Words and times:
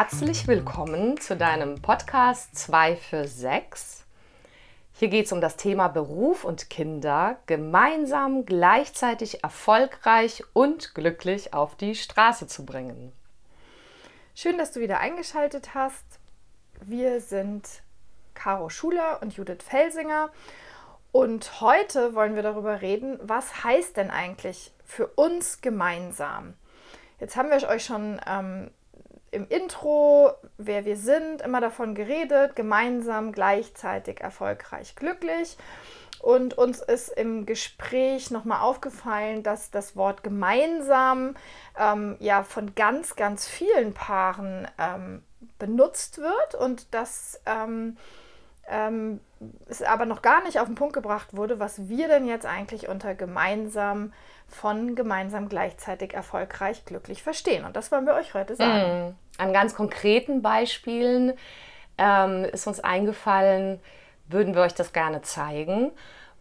Herzlich 0.00 0.46
willkommen 0.46 1.20
zu 1.20 1.36
deinem 1.36 1.82
Podcast 1.82 2.56
2 2.56 2.94
für 2.94 3.26
6. 3.26 4.04
Hier 4.92 5.08
geht 5.08 5.26
es 5.26 5.32
um 5.32 5.40
das 5.40 5.56
Thema 5.56 5.88
Beruf 5.88 6.44
und 6.44 6.70
Kinder 6.70 7.38
gemeinsam, 7.46 8.46
gleichzeitig 8.46 9.42
erfolgreich 9.42 10.44
und 10.52 10.94
glücklich 10.94 11.52
auf 11.52 11.74
die 11.74 11.96
Straße 11.96 12.46
zu 12.46 12.64
bringen. 12.64 13.10
Schön, 14.36 14.56
dass 14.56 14.70
du 14.70 14.78
wieder 14.78 15.00
eingeschaltet 15.00 15.74
hast. 15.74 16.06
Wir 16.80 17.20
sind 17.20 17.66
Caro 18.34 18.68
Schuler 18.68 19.18
und 19.20 19.36
Judith 19.36 19.64
Felsinger 19.68 20.30
und 21.10 21.60
heute 21.60 22.14
wollen 22.14 22.36
wir 22.36 22.44
darüber 22.44 22.82
reden, 22.82 23.18
was 23.20 23.64
heißt 23.64 23.96
denn 23.96 24.12
eigentlich 24.12 24.72
für 24.84 25.08
uns 25.08 25.60
gemeinsam? 25.60 26.54
Jetzt 27.18 27.34
haben 27.34 27.50
wir 27.50 27.68
euch 27.68 27.84
schon 27.84 28.20
ähm, 28.28 28.70
im 29.30 29.46
Intro, 29.48 30.32
wer 30.56 30.84
wir 30.84 30.96
sind, 30.96 31.42
immer 31.42 31.60
davon 31.60 31.94
geredet, 31.94 32.56
gemeinsam, 32.56 33.32
gleichzeitig, 33.32 34.20
erfolgreich, 34.20 34.94
glücklich. 34.96 35.56
Und 36.20 36.58
uns 36.58 36.80
ist 36.80 37.10
im 37.10 37.46
Gespräch 37.46 38.30
nochmal 38.30 38.62
aufgefallen, 38.62 39.42
dass 39.42 39.70
das 39.70 39.94
Wort 39.94 40.24
gemeinsam 40.24 41.36
ähm, 41.78 42.16
ja 42.18 42.42
von 42.42 42.74
ganz, 42.74 43.14
ganz 43.14 43.46
vielen 43.46 43.94
Paaren 43.94 44.66
ähm, 44.78 45.22
benutzt 45.58 46.18
wird 46.18 46.54
und 46.56 46.92
dass 46.92 47.40
ähm, 47.46 47.96
ähm 48.68 49.20
es 49.68 49.82
aber 49.82 50.06
noch 50.06 50.22
gar 50.22 50.42
nicht 50.42 50.58
auf 50.58 50.66
den 50.66 50.74
Punkt 50.74 50.94
gebracht 50.94 51.36
wurde, 51.36 51.60
was 51.60 51.88
wir 51.88 52.08
denn 52.08 52.26
jetzt 52.26 52.46
eigentlich 52.46 52.88
unter 52.88 53.14
gemeinsam 53.14 54.12
von 54.48 54.94
gemeinsam 54.94 55.48
gleichzeitig 55.48 56.14
erfolgreich 56.14 56.84
glücklich 56.84 57.22
verstehen. 57.22 57.64
Und 57.64 57.76
das 57.76 57.92
wollen 57.92 58.06
wir 58.06 58.14
euch 58.14 58.34
heute 58.34 58.56
sagen. 58.56 59.10
Mm. 59.10 59.40
An 59.40 59.52
ganz 59.52 59.74
konkreten 59.74 60.42
Beispielen 60.42 61.34
ähm, 61.98 62.44
ist 62.44 62.66
uns 62.66 62.80
eingefallen, 62.80 63.80
würden 64.26 64.54
wir 64.54 64.62
euch 64.62 64.74
das 64.74 64.92
gerne 64.92 65.22
zeigen. 65.22 65.92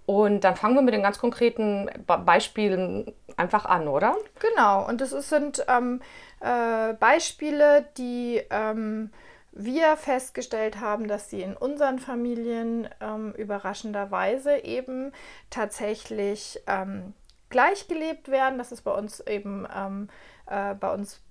Und 0.06 0.46
dann 0.46 0.56
fangen 0.56 0.76
wir 0.76 0.82
mit 0.82 0.94
den 0.94 1.04
ganz 1.04 1.20
konkreten 1.20 1.90
Beispielen 2.06 3.14
einfach 3.36 3.66
an, 3.66 3.90
oder? 3.90 4.16
Genau, 4.40 4.88
und 4.88 5.02
das 5.02 5.12
sind 5.12 5.66
ähm, 5.68 6.02
äh, 6.40 6.94
Beispiele, 6.94 7.86
die 7.98 8.42
ähm, 8.50 9.12
wir 9.52 9.98
festgestellt 9.98 10.80
haben, 10.80 11.08
dass 11.08 11.30
sie 11.30 11.42
in 11.42 11.56
unseren 11.56 12.00
Familien 12.00 12.88
ähm, 13.02 13.34
überraschenderweise 13.34 14.64
eben 14.64 15.12
tatsächlich 15.50 16.62
ähm, 16.68 17.14
gleich 17.50 17.88
gelebt 17.88 18.30
werden. 18.30 18.58
Das 18.58 18.72
ist 18.72 18.82
bei 18.82 18.92
uns 18.92 19.20
eben 19.22 19.68
ähm, 19.76 20.10
äh, 20.46 20.76
bei 20.76 20.94
uns 20.94 21.22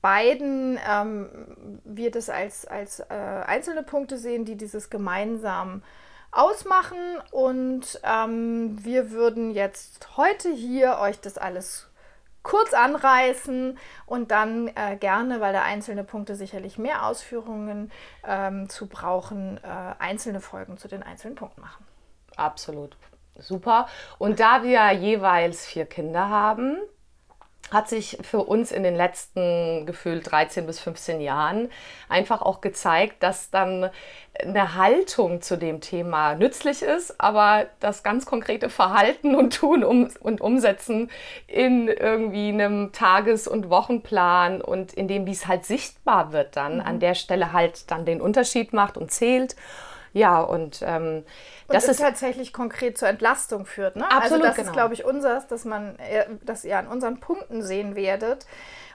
beiden 0.00 0.78
ähm, 0.88 1.80
wir 1.84 2.10
das 2.10 2.30
als, 2.30 2.64
als 2.66 3.00
äh, 3.00 3.04
einzelne 3.46 3.82
Punkte 3.82 4.16
sehen, 4.16 4.44
die 4.44 4.56
dieses 4.56 4.90
gemeinsam 4.90 5.82
ausmachen. 6.30 6.98
Und 7.32 8.00
ähm, 8.04 8.78
wir 8.84 9.10
würden 9.10 9.50
jetzt 9.50 10.16
heute 10.16 10.50
hier 10.50 10.98
euch 11.00 11.20
das 11.20 11.38
alles 11.38 11.88
kurz 12.42 12.72
anreißen 12.72 13.78
und 14.06 14.30
dann 14.30 14.68
äh, 14.68 14.96
gerne, 14.96 15.40
weil 15.40 15.52
da 15.52 15.62
einzelne 15.62 16.04
Punkte 16.04 16.34
sicherlich 16.34 16.78
mehr 16.78 17.06
Ausführungen 17.06 17.90
ähm, 18.26 18.68
zu 18.68 18.86
brauchen, 18.86 19.58
äh, 19.58 19.94
einzelne 19.98 20.40
Folgen 20.40 20.78
zu 20.78 20.88
den 20.88 21.02
einzelnen 21.02 21.34
Punkten 21.34 21.60
machen. 21.60 21.84
Absolut. 22.36 22.96
Super. 23.38 23.88
Und 24.18 24.40
da 24.40 24.62
wir 24.62 24.90
jeweils 24.92 25.64
vier 25.64 25.86
Kinder 25.86 26.28
haben, 26.28 26.78
hat 27.70 27.88
sich 27.88 28.18
für 28.22 28.44
uns 28.44 28.72
in 28.72 28.82
den 28.82 28.96
letzten 28.96 29.86
gefühlt 29.86 30.30
13 30.30 30.66
bis 30.66 30.80
15 30.80 31.20
Jahren 31.20 31.70
einfach 32.08 32.42
auch 32.42 32.60
gezeigt, 32.60 33.22
dass 33.22 33.50
dann 33.50 33.90
eine 34.40 34.74
Haltung 34.76 35.40
zu 35.42 35.56
dem 35.56 35.80
Thema 35.80 36.34
nützlich 36.34 36.82
ist, 36.82 37.20
aber 37.20 37.66
das 37.80 38.02
ganz 38.02 38.24
konkrete 38.24 38.70
Verhalten 38.70 39.34
und 39.34 39.56
Tun 39.56 39.84
um, 39.84 40.08
und 40.20 40.40
Umsetzen 40.40 41.10
in 41.46 41.88
irgendwie 41.88 42.48
einem 42.48 42.92
Tages- 42.92 43.48
und 43.48 43.68
Wochenplan 43.68 44.60
und 44.60 44.92
in 44.92 45.08
dem, 45.08 45.26
wie 45.26 45.32
es 45.32 45.46
halt 45.46 45.64
sichtbar 45.64 46.32
wird, 46.32 46.56
dann 46.56 46.76
mhm. 46.76 46.82
an 46.82 47.00
der 47.00 47.14
Stelle 47.14 47.52
halt 47.52 47.90
dann 47.90 48.04
den 48.04 48.20
Unterschied 48.20 48.72
macht 48.72 48.96
und 48.96 49.10
zählt. 49.10 49.56
Ja, 50.12 50.40
und 50.40 50.82
ähm, 50.82 51.24
das 51.68 51.86
ist 51.86 52.00
tatsächlich 52.00 52.52
konkret 52.52 52.96
zur 52.98 53.08
Entlastung 53.08 53.66
führt. 53.66 53.96
Ne? 53.96 54.04
Also 54.04 54.16
Absolut, 54.16 54.44
also 54.44 54.46
das 54.46 54.56
genau. 54.56 54.68
ist, 54.68 54.72
glaube 54.72 54.94
ich, 54.94 55.04
unseres, 55.04 55.46
dass 55.46 55.64
man, 55.64 55.98
äh, 55.98 56.26
dass 56.42 56.64
ihr 56.64 56.78
an 56.78 56.86
unseren 56.86 57.20
Punkten 57.20 57.62
sehen 57.62 57.94
werdet 57.94 58.46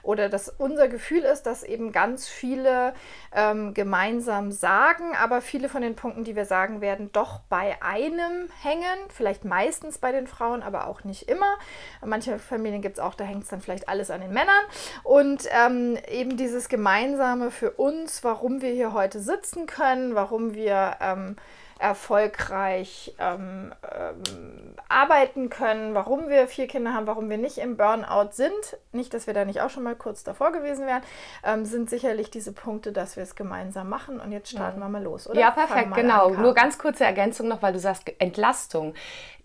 oder 0.04 0.28
dass 0.28 0.48
unser 0.48 0.88
Gefühl 0.88 1.22
ist, 1.22 1.44
dass 1.44 1.62
eben 1.62 1.90
ganz 1.90 2.28
viele 2.28 2.94
ähm, 3.34 3.74
gemeinsam 3.74 4.52
sagen, 4.52 5.16
aber 5.16 5.40
viele 5.40 5.68
von 5.68 5.82
den 5.82 5.96
Punkten, 5.96 6.24
die 6.24 6.36
wir 6.36 6.44
sagen 6.44 6.80
werden, 6.80 7.10
doch 7.12 7.40
bei 7.48 7.76
einem 7.82 8.48
hängen. 8.62 8.84
Vielleicht 9.08 9.44
meistens 9.44 9.98
bei 9.98 10.12
den 10.12 10.26
Frauen, 10.26 10.62
aber 10.62 10.86
auch 10.86 11.04
nicht 11.04 11.28
immer. 11.28 11.56
Manche 12.04 12.38
Familien 12.38 12.82
gibt 12.82 12.98
es 12.98 13.02
auch, 13.02 13.14
da 13.14 13.24
hängt 13.24 13.44
es 13.44 13.48
dann 13.48 13.62
vielleicht 13.62 13.88
alles 13.88 14.10
an 14.10 14.20
den 14.20 14.32
Männern. 14.32 14.64
Und 15.02 15.48
ähm, 15.50 15.98
eben 16.08 16.36
dieses 16.36 16.68
Gemeinsame 16.68 17.50
für 17.50 17.70
uns, 17.72 18.22
warum 18.22 18.60
wir 18.60 18.70
hier 18.70 18.92
heute 18.92 19.20
sitzen 19.20 19.66
können, 19.66 20.14
warum 20.14 20.54
wir 20.54 20.96
ähm, 21.00 21.36
erfolgreich 21.84 23.14
ähm, 23.18 23.70
ähm, 23.94 24.74
arbeiten 24.88 25.50
können, 25.50 25.94
warum 25.94 26.30
wir 26.30 26.48
vier 26.48 26.66
Kinder 26.66 26.94
haben, 26.94 27.06
warum 27.06 27.28
wir 27.28 27.36
nicht 27.36 27.58
im 27.58 27.76
Burnout 27.76 28.30
sind, 28.30 28.78
nicht, 28.92 29.12
dass 29.12 29.26
wir 29.26 29.34
da 29.34 29.44
nicht 29.44 29.60
auch 29.60 29.68
schon 29.68 29.82
mal 29.82 29.94
kurz 29.94 30.24
davor 30.24 30.50
gewesen 30.50 30.86
wären, 30.86 31.02
ähm, 31.44 31.66
sind 31.66 31.90
sicherlich 31.90 32.30
diese 32.30 32.52
Punkte, 32.52 32.90
dass 32.90 33.16
wir 33.16 33.22
es 33.22 33.34
gemeinsam 33.34 33.90
machen. 33.90 34.18
Und 34.18 34.32
jetzt 34.32 34.50
starten 34.50 34.80
ja. 34.80 34.86
wir 34.86 34.88
mal 34.88 35.02
los, 35.02 35.28
oder? 35.28 35.38
Ja, 35.38 35.50
perfekt, 35.50 35.94
genau. 35.94 36.28
An, 36.28 36.40
nur 36.40 36.54
ganz 36.54 36.78
kurze 36.78 37.04
Ergänzung 37.04 37.48
noch, 37.48 37.60
weil 37.60 37.74
du 37.74 37.78
sagst 37.78 38.10
Entlastung. 38.18 38.94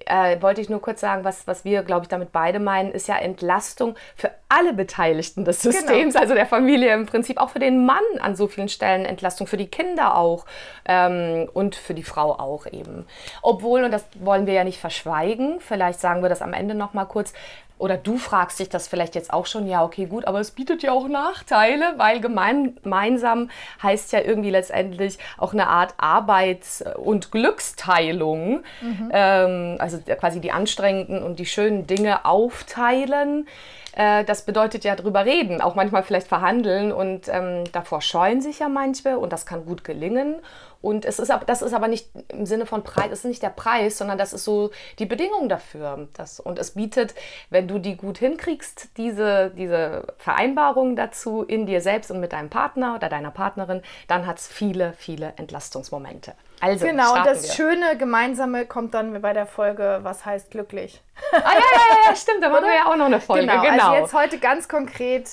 Äh, 0.06 0.42
wollte 0.42 0.62
ich 0.62 0.70
nur 0.70 0.82
kurz 0.82 1.02
sagen, 1.02 1.26
was, 1.26 1.46
was 1.46 1.66
wir, 1.66 1.84
glaube 1.84 2.04
ich, 2.04 2.08
damit 2.08 2.32
beide 2.32 2.60
meinen, 2.60 2.94
ist 2.94 3.10
ja 3.10 3.18
Entlastung 3.18 3.96
für 4.16 4.32
alle 4.48 4.74
Beteiligten 4.74 5.44
des 5.44 5.62
genau. 5.62 5.74
Systems, 5.74 6.14
genau. 6.14 6.22
also 6.22 6.36
der 6.36 6.46
Familie 6.46 6.94
im 6.94 7.06
Prinzip, 7.06 7.38
auch 7.38 7.50
für 7.50 7.60
den 7.60 7.86
Mann 7.86 8.04
an 8.22 8.36
so 8.36 8.48
vielen 8.48 8.70
Stellen 8.70 9.04
Entlastung, 9.04 9.46
für 9.46 9.58
die 9.58 9.68
Kinder 9.68 10.16
auch 10.16 10.46
ähm, 10.86 11.50
und 11.54 11.76
für 11.76 11.94
die 11.94 12.04
Frau 12.04 12.29
auch 12.34 12.66
eben. 12.66 13.06
Obwohl, 13.42 13.84
und 13.84 13.92
das 13.92 14.06
wollen 14.20 14.46
wir 14.46 14.54
ja 14.54 14.64
nicht 14.64 14.80
verschweigen, 14.80 15.60
vielleicht 15.60 16.00
sagen 16.00 16.22
wir 16.22 16.30
das 16.30 16.42
am 16.42 16.54
Ende 16.54 16.76
noch 16.76 16.94
mal 16.94 17.06
kurz, 17.06 17.34
oder 17.80 17.96
du 17.96 18.18
fragst 18.18 18.60
dich 18.60 18.68
das 18.68 18.90
vielleicht 18.90 19.16
jetzt 19.16 19.32
auch 19.32 19.46
schon, 19.46 19.66
ja, 19.66 19.84
okay, 19.84 20.06
gut, 20.06 20.26
aber 20.26 20.42
es 20.42 20.52
bietet 20.52 20.84
ja 20.84 20.92
auch 20.92 21.08
Nachteile, 21.08 21.94
weil 21.96 22.20
gemeinsam 22.20 23.50
heißt 23.82 24.12
ja 24.12 24.20
irgendwie 24.20 24.50
letztendlich 24.50 25.18
auch 25.38 25.54
eine 25.54 25.68
Art 25.68 25.94
Arbeits- 25.98 26.84
und 26.98 27.32
Glücksteilung. 27.32 28.64
Mhm. 28.82 29.10
Ähm, 29.14 29.76
also 29.80 29.98
quasi 29.98 30.42
die 30.42 30.52
anstrengenden 30.52 31.24
und 31.24 31.40
die 31.40 31.46
schönen 31.46 31.88
Dinge 31.88 32.26
aufteilen. 32.26 33.48
Äh, 33.94 34.26
das 34.26 34.46
bedeutet 34.46 34.84
ja 34.84 34.96
drüber 34.96 35.26
reden, 35.26 35.62
auch 35.62 35.76
manchmal 35.76 36.04
vielleicht 36.04 36.28
verhandeln 36.28 36.92
und 36.92 37.30
ähm, 37.30 37.64
davor 37.72 38.02
scheuen 38.02 38.42
sich 38.42 38.60
ja 38.60 38.68
manche 38.68 39.18
und 39.18 39.32
das 39.32 39.46
kann 39.46 39.66
gut 39.66 39.86
gelingen. 39.86 40.36
Und 40.82 41.04
es 41.04 41.20
ist, 41.20 41.32
das 41.46 41.62
ist 41.62 41.74
aber 41.74 41.90
nicht 41.90 42.10
im 42.30 42.46
Sinne 42.46 42.66
von 42.66 42.84
Preis, 42.84 43.08
es 43.12 43.20
ist 43.20 43.26
nicht 43.26 43.44
der 43.44 43.50
Preis, 43.50 43.98
sondern 43.98 44.18
das 44.18 44.32
ist 44.32 44.46
so 44.46 44.72
die 44.98 45.06
Bedingung 45.06 45.50
dafür. 45.50 46.08
Das, 46.14 46.40
und 46.40 46.58
es 46.58 46.72
bietet, 46.72 47.16
wenn 47.50 47.68
du 47.68 47.80
die 47.80 47.98
gut 47.98 48.18
hinkriegst, 48.18 48.98
diese, 48.98 49.52
diese 49.52 50.08
Vereinbarung 50.18 50.96
dazu 50.96 51.44
in 51.44 51.66
dir 51.66 51.82
selbst 51.82 52.12
und 52.12 52.22
mit 52.22 52.32
deinem 52.32 52.50
Partner 52.50 52.96
oder 52.96 53.10
deiner 53.10 53.32
Partnerin, 53.32 53.82
dann 54.08 54.26
hat 54.26 54.40
es 54.40 54.48
viele, 54.48 54.94
viele 54.94 55.34
Entlastungsmomente. 55.36 56.34
Also, 56.62 56.86
genau, 56.86 57.16
und 57.16 57.26
das 57.26 57.44
wir. 57.44 57.54
schöne 57.54 57.98
Gemeinsame 57.98 58.66
kommt 58.66 58.94
dann 58.94 59.22
bei 59.22 59.34
der 59.34 59.46
Folge, 59.46 60.00
was 60.04 60.26
heißt 60.26 60.52
glücklich. 60.52 61.02
Ah 61.32 61.38
ja, 61.38 61.52
ja, 61.52 62.10
ja, 62.10 62.16
stimmt, 62.16 62.42
da 62.42 62.50
machen 62.50 62.66
wir 62.66 62.76
ja 62.76 62.86
auch 62.86 62.96
noch 62.96 63.06
eine 63.06 63.20
Folge. 63.20 63.48
Genau, 63.48 63.62
genau. 63.62 63.90
also 63.90 64.02
jetzt 64.02 64.14
heute 64.14 64.40
ganz 64.40 64.68
konkret, 64.68 65.30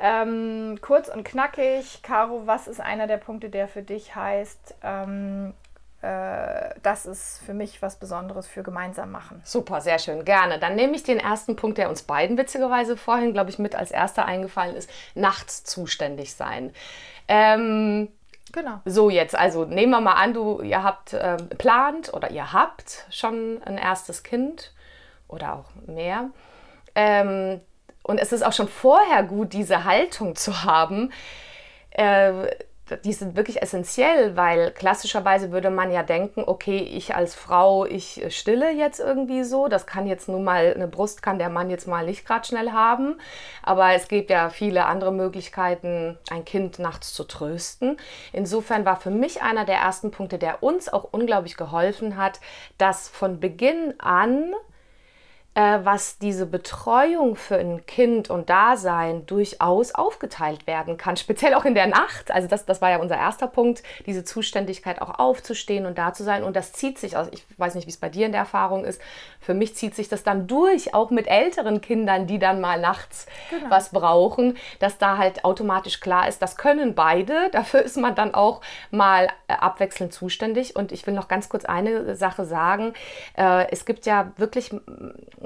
ähm, 0.00 0.78
kurz 0.80 1.08
und 1.08 1.24
knackig. 1.24 2.02
Caro, 2.02 2.42
was 2.46 2.68
ist 2.68 2.80
einer 2.80 3.06
der 3.06 3.16
Punkte, 3.16 3.50
der 3.50 3.68
für 3.68 3.82
dich 3.82 4.14
heißt, 4.14 4.76
ähm, 4.82 5.54
äh, 6.02 6.74
das 6.82 7.06
ist 7.06 7.40
für 7.44 7.54
mich 7.54 7.82
was 7.82 7.96
Besonderes 7.96 8.46
für 8.46 8.62
gemeinsam 8.62 9.10
machen. 9.10 9.40
Super, 9.44 9.80
sehr 9.80 9.98
schön, 9.98 10.24
gerne. 10.24 10.58
Dann 10.58 10.76
nehme 10.76 10.94
ich 10.94 11.02
den 11.02 11.18
ersten 11.18 11.56
Punkt, 11.56 11.78
der 11.78 11.88
uns 11.88 12.02
beiden 12.02 12.38
witzigerweise 12.38 12.96
vorhin, 12.96 13.32
glaube 13.32 13.50
ich, 13.50 13.58
mit 13.58 13.74
als 13.74 13.90
erster 13.90 14.24
eingefallen 14.24 14.76
ist, 14.76 14.88
nachts 15.14 15.64
zuständig 15.64 16.34
sein. 16.34 16.72
Ähm, 17.26 18.08
Genau. 18.52 18.80
So 18.84 19.10
jetzt, 19.10 19.34
also 19.34 19.64
nehmen 19.64 19.90
wir 19.90 20.00
mal 20.00 20.14
an, 20.14 20.32
du, 20.32 20.62
ihr 20.62 20.82
habt 20.82 21.12
äh, 21.12 21.36
plant 21.36 22.12
oder 22.14 22.30
ihr 22.30 22.52
habt 22.52 23.04
schon 23.10 23.60
ein 23.62 23.76
erstes 23.76 24.22
Kind 24.22 24.72
oder 25.28 25.54
auch 25.54 25.70
mehr. 25.86 26.30
Ähm, 26.94 27.60
und 28.08 28.18
es 28.18 28.32
ist 28.32 28.42
auch 28.42 28.54
schon 28.54 28.68
vorher 28.68 29.22
gut, 29.22 29.52
diese 29.52 29.84
Haltung 29.84 30.34
zu 30.34 30.64
haben. 30.64 31.12
Äh, 31.90 32.48
die 33.04 33.12
sind 33.12 33.36
wirklich 33.36 33.60
essentiell, 33.60 34.34
weil 34.34 34.70
klassischerweise 34.70 35.52
würde 35.52 35.68
man 35.68 35.92
ja 35.92 36.02
denken, 36.02 36.42
okay, 36.46 36.78
ich 36.78 37.14
als 37.14 37.34
Frau, 37.34 37.84
ich 37.84 38.24
stille 38.30 38.70
jetzt 38.72 38.98
irgendwie 38.98 39.44
so. 39.44 39.68
Das 39.68 39.86
kann 39.86 40.06
jetzt 40.06 40.26
nun 40.26 40.42
mal, 40.42 40.72
eine 40.74 40.88
Brust 40.88 41.22
kann 41.22 41.38
der 41.38 41.50
Mann 41.50 41.68
jetzt 41.68 41.86
mal 41.86 42.06
nicht 42.06 42.26
gerade 42.26 42.46
schnell 42.46 42.72
haben. 42.72 43.18
Aber 43.62 43.92
es 43.92 44.08
gibt 44.08 44.30
ja 44.30 44.48
viele 44.48 44.86
andere 44.86 45.12
Möglichkeiten, 45.12 46.16
ein 46.30 46.46
Kind 46.46 46.78
nachts 46.78 47.12
zu 47.12 47.24
trösten. 47.24 47.98
Insofern 48.32 48.86
war 48.86 48.96
für 48.96 49.10
mich 49.10 49.42
einer 49.42 49.66
der 49.66 49.76
ersten 49.76 50.10
Punkte, 50.10 50.38
der 50.38 50.62
uns 50.62 50.88
auch 50.90 51.08
unglaublich 51.12 51.58
geholfen 51.58 52.16
hat, 52.16 52.40
dass 52.78 53.10
von 53.10 53.38
Beginn 53.38 53.92
an 53.98 54.54
äh, 55.58 55.84
was 55.84 56.18
diese 56.18 56.46
Betreuung 56.46 57.34
für 57.34 57.56
ein 57.56 57.84
Kind 57.84 58.30
und 58.30 58.48
Dasein 58.48 59.26
durchaus 59.26 59.92
aufgeteilt 59.92 60.68
werden 60.68 60.96
kann, 60.96 61.16
speziell 61.16 61.54
auch 61.54 61.64
in 61.64 61.74
der 61.74 61.88
Nacht. 61.88 62.30
Also 62.30 62.46
das, 62.46 62.64
das 62.64 62.80
war 62.80 62.90
ja 62.90 62.98
unser 62.98 63.16
erster 63.16 63.48
Punkt, 63.48 63.82
diese 64.06 64.22
Zuständigkeit 64.22 65.02
auch 65.02 65.18
aufzustehen 65.18 65.84
und 65.84 65.98
da 65.98 66.12
zu 66.12 66.22
sein. 66.22 66.44
Und 66.44 66.54
das 66.54 66.72
zieht 66.72 66.98
sich 66.98 67.16
aus, 67.16 67.26
ich 67.32 67.44
weiß 67.56 67.74
nicht, 67.74 67.88
wie 67.88 67.90
es 67.90 67.96
bei 67.96 68.08
dir 68.08 68.26
in 68.26 68.30
der 68.30 68.42
Erfahrung 68.42 68.84
ist, 68.84 69.00
für 69.40 69.52
mich 69.52 69.74
zieht 69.74 69.96
sich 69.96 70.08
das 70.08 70.22
dann 70.22 70.46
durch, 70.46 70.94
auch 70.94 71.10
mit 71.10 71.26
älteren 71.26 71.80
Kindern, 71.80 72.28
die 72.28 72.38
dann 72.38 72.60
mal 72.60 72.80
nachts 72.80 73.26
genau. 73.50 73.68
was 73.68 73.88
brauchen, 73.88 74.56
dass 74.78 74.98
da 74.98 75.18
halt 75.18 75.44
automatisch 75.44 75.98
klar 75.98 76.28
ist, 76.28 76.40
das 76.40 76.56
können 76.56 76.94
beide. 76.94 77.48
Dafür 77.52 77.82
ist 77.82 77.96
man 77.96 78.14
dann 78.14 78.32
auch 78.32 78.60
mal 78.92 79.26
äh, 79.48 79.54
abwechselnd 79.54 80.12
zuständig. 80.12 80.76
Und 80.76 80.92
ich 80.92 81.04
will 81.06 81.14
noch 81.14 81.26
ganz 81.26 81.48
kurz 81.48 81.64
eine 81.64 82.14
Sache 82.14 82.44
sagen. 82.44 82.94
Äh, 83.36 83.66
es 83.72 83.84
gibt 83.84 84.06
ja 84.06 84.30
wirklich 84.36 84.72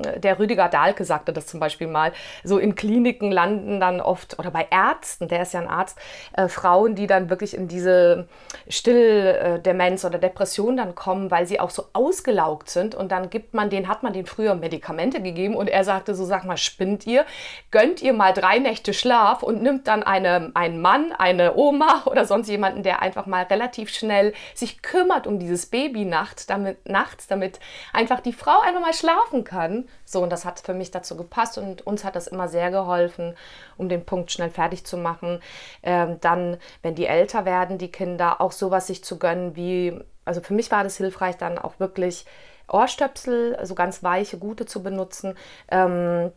der 0.02 0.38
Rüdiger 0.38 0.68
Dahlke 0.68 1.04
sagte 1.04 1.32
das 1.32 1.46
zum 1.46 1.60
Beispiel 1.60 1.86
mal, 1.86 2.12
so 2.44 2.58
in 2.58 2.74
Kliniken 2.74 3.32
landen 3.32 3.80
dann 3.80 4.00
oft, 4.00 4.38
oder 4.38 4.50
bei 4.50 4.66
Ärzten, 4.70 5.28
der 5.28 5.42
ist 5.42 5.54
ja 5.54 5.60
ein 5.60 5.68
Arzt, 5.68 5.98
äh, 6.36 6.48
Frauen, 6.48 6.94
die 6.94 7.06
dann 7.06 7.30
wirklich 7.30 7.54
in 7.54 7.68
diese 7.68 8.26
Stilldemenz 8.68 10.04
oder 10.04 10.18
Depression 10.18 10.76
dann 10.76 10.94
kommen, 10.94 11.30
weil 11.30 11.46
sie 11.46 11.60
auch 11.60 11.70
so 11.70 11.86
ausgelaugt 11.92 12.70
sind. 12.70 12.94
Und 12.94 13.12
dann 13.12 13.30
gibt 13.30 13.54
man 13.54 13.70
den, 13.70 13.88
hat 13.88 14.02
man 14.02 14.12
den 14.12 14.26
früher 14.26 14.54
Medikamente 14.54 15.22
gegeben 15.22 15.54
und 15.54 15.68
er 15.68 15.84
sagte 15.84 16.14
so, 16.14 16.24
sag 16.24 16.44
mal, 16.44 16.56
spinnt 16.56 17.06
ihr, 17.06 17.24
gönnt 17.70 18.02
ihr 18.02 18.12
mal 18.12 18.32
drei 18.32 18.58
Nächte 18.58 18.94
Schlaf 18.94 19.42
und 19.42 19.62
nimmt 19.62 19.86
dann 19.86 20.02
eine, 20.02 20.50
einen 20.54 20.80
Mann, 20.80 21.12
eine 21.12 21.54
Oma 21.56 22.02
oder 22.06 22.24
sonst 22.24 22.48
jemanden, 22.48 22.82
der 22.82 23.02
einfach 23.02 23.26
mal 23.26 23.44
relativ 23.44 23.90
schnell 23.90 24.32
sich 24.54 24.82
kümmert 24.82 25.26
um 25.26 25.38
dieses 25.38 25.66
Baby 25.66 26.04
nachts, 26.04 26.46
damit, 26.46 26.88
nachts, 26.88 27.26
damit 27.26 27.60
einfach 27.92 28.20
die 28.20 28.32
Frau 28.32 28.60
einfach 28.60 28.80
mal 28.80 28.94
schlafen 28.94 29.44
kann 29.44 29.88
so, 30.04 30.22
und 30.22 30.30
das 30.30 30.44
hat 30.44 30.60
für 30.60 30.74
mich 30.74 30.90
dazu 30.90 31.16
gepasst 31.16 31.58
und 31.58 31.86
uns 31.86 32.04
hat 32.04 32.16
das 32.16 32.26
immer 32.26 32.48
sehr 32.48 32.70
geholfen, 32.70 33.36
um 33.76 33.88
den 33.88 34.04
Punkt 34.04 34.30
schnell 34.30 34.50
fertig 34.50 34.84
zu 34.84 34.96
machen. 34.96 35.40
Ähm, 35.82 36.18
dann, 36.20 36.58
wenn 36.82 36.94
die 36.94 37.06
älter 37.06 37.44
werden, 37.44 37.78
die 37.78 37.90
Kinder, 37.90 38.40
auch 38.40 38.52
sowas 38.52 38.86
sich 38.86 39.04
zu 39.04 39.18
gönnen 39.18 39.56
wie, 39.56 39.98
also 40.24 40.40
für 40.40 40.54
mich 40.54 40.70
war 40.70 40.84
das 40.84 40.96
hilfreich, 40.96 41.36
dann 41.36 41.58
auch 41.58 41.80
wirklich 41.80 42.26
Ohrstöpsel, 42.68 43.58
so 43.62 43.74
ganz 43.74 44.02
weiche, 44.02 44.38
gute 44.38 44.66
zu 44.66 44.82
benutzen. 44.82 45.36
Ähm, 45.70 46.32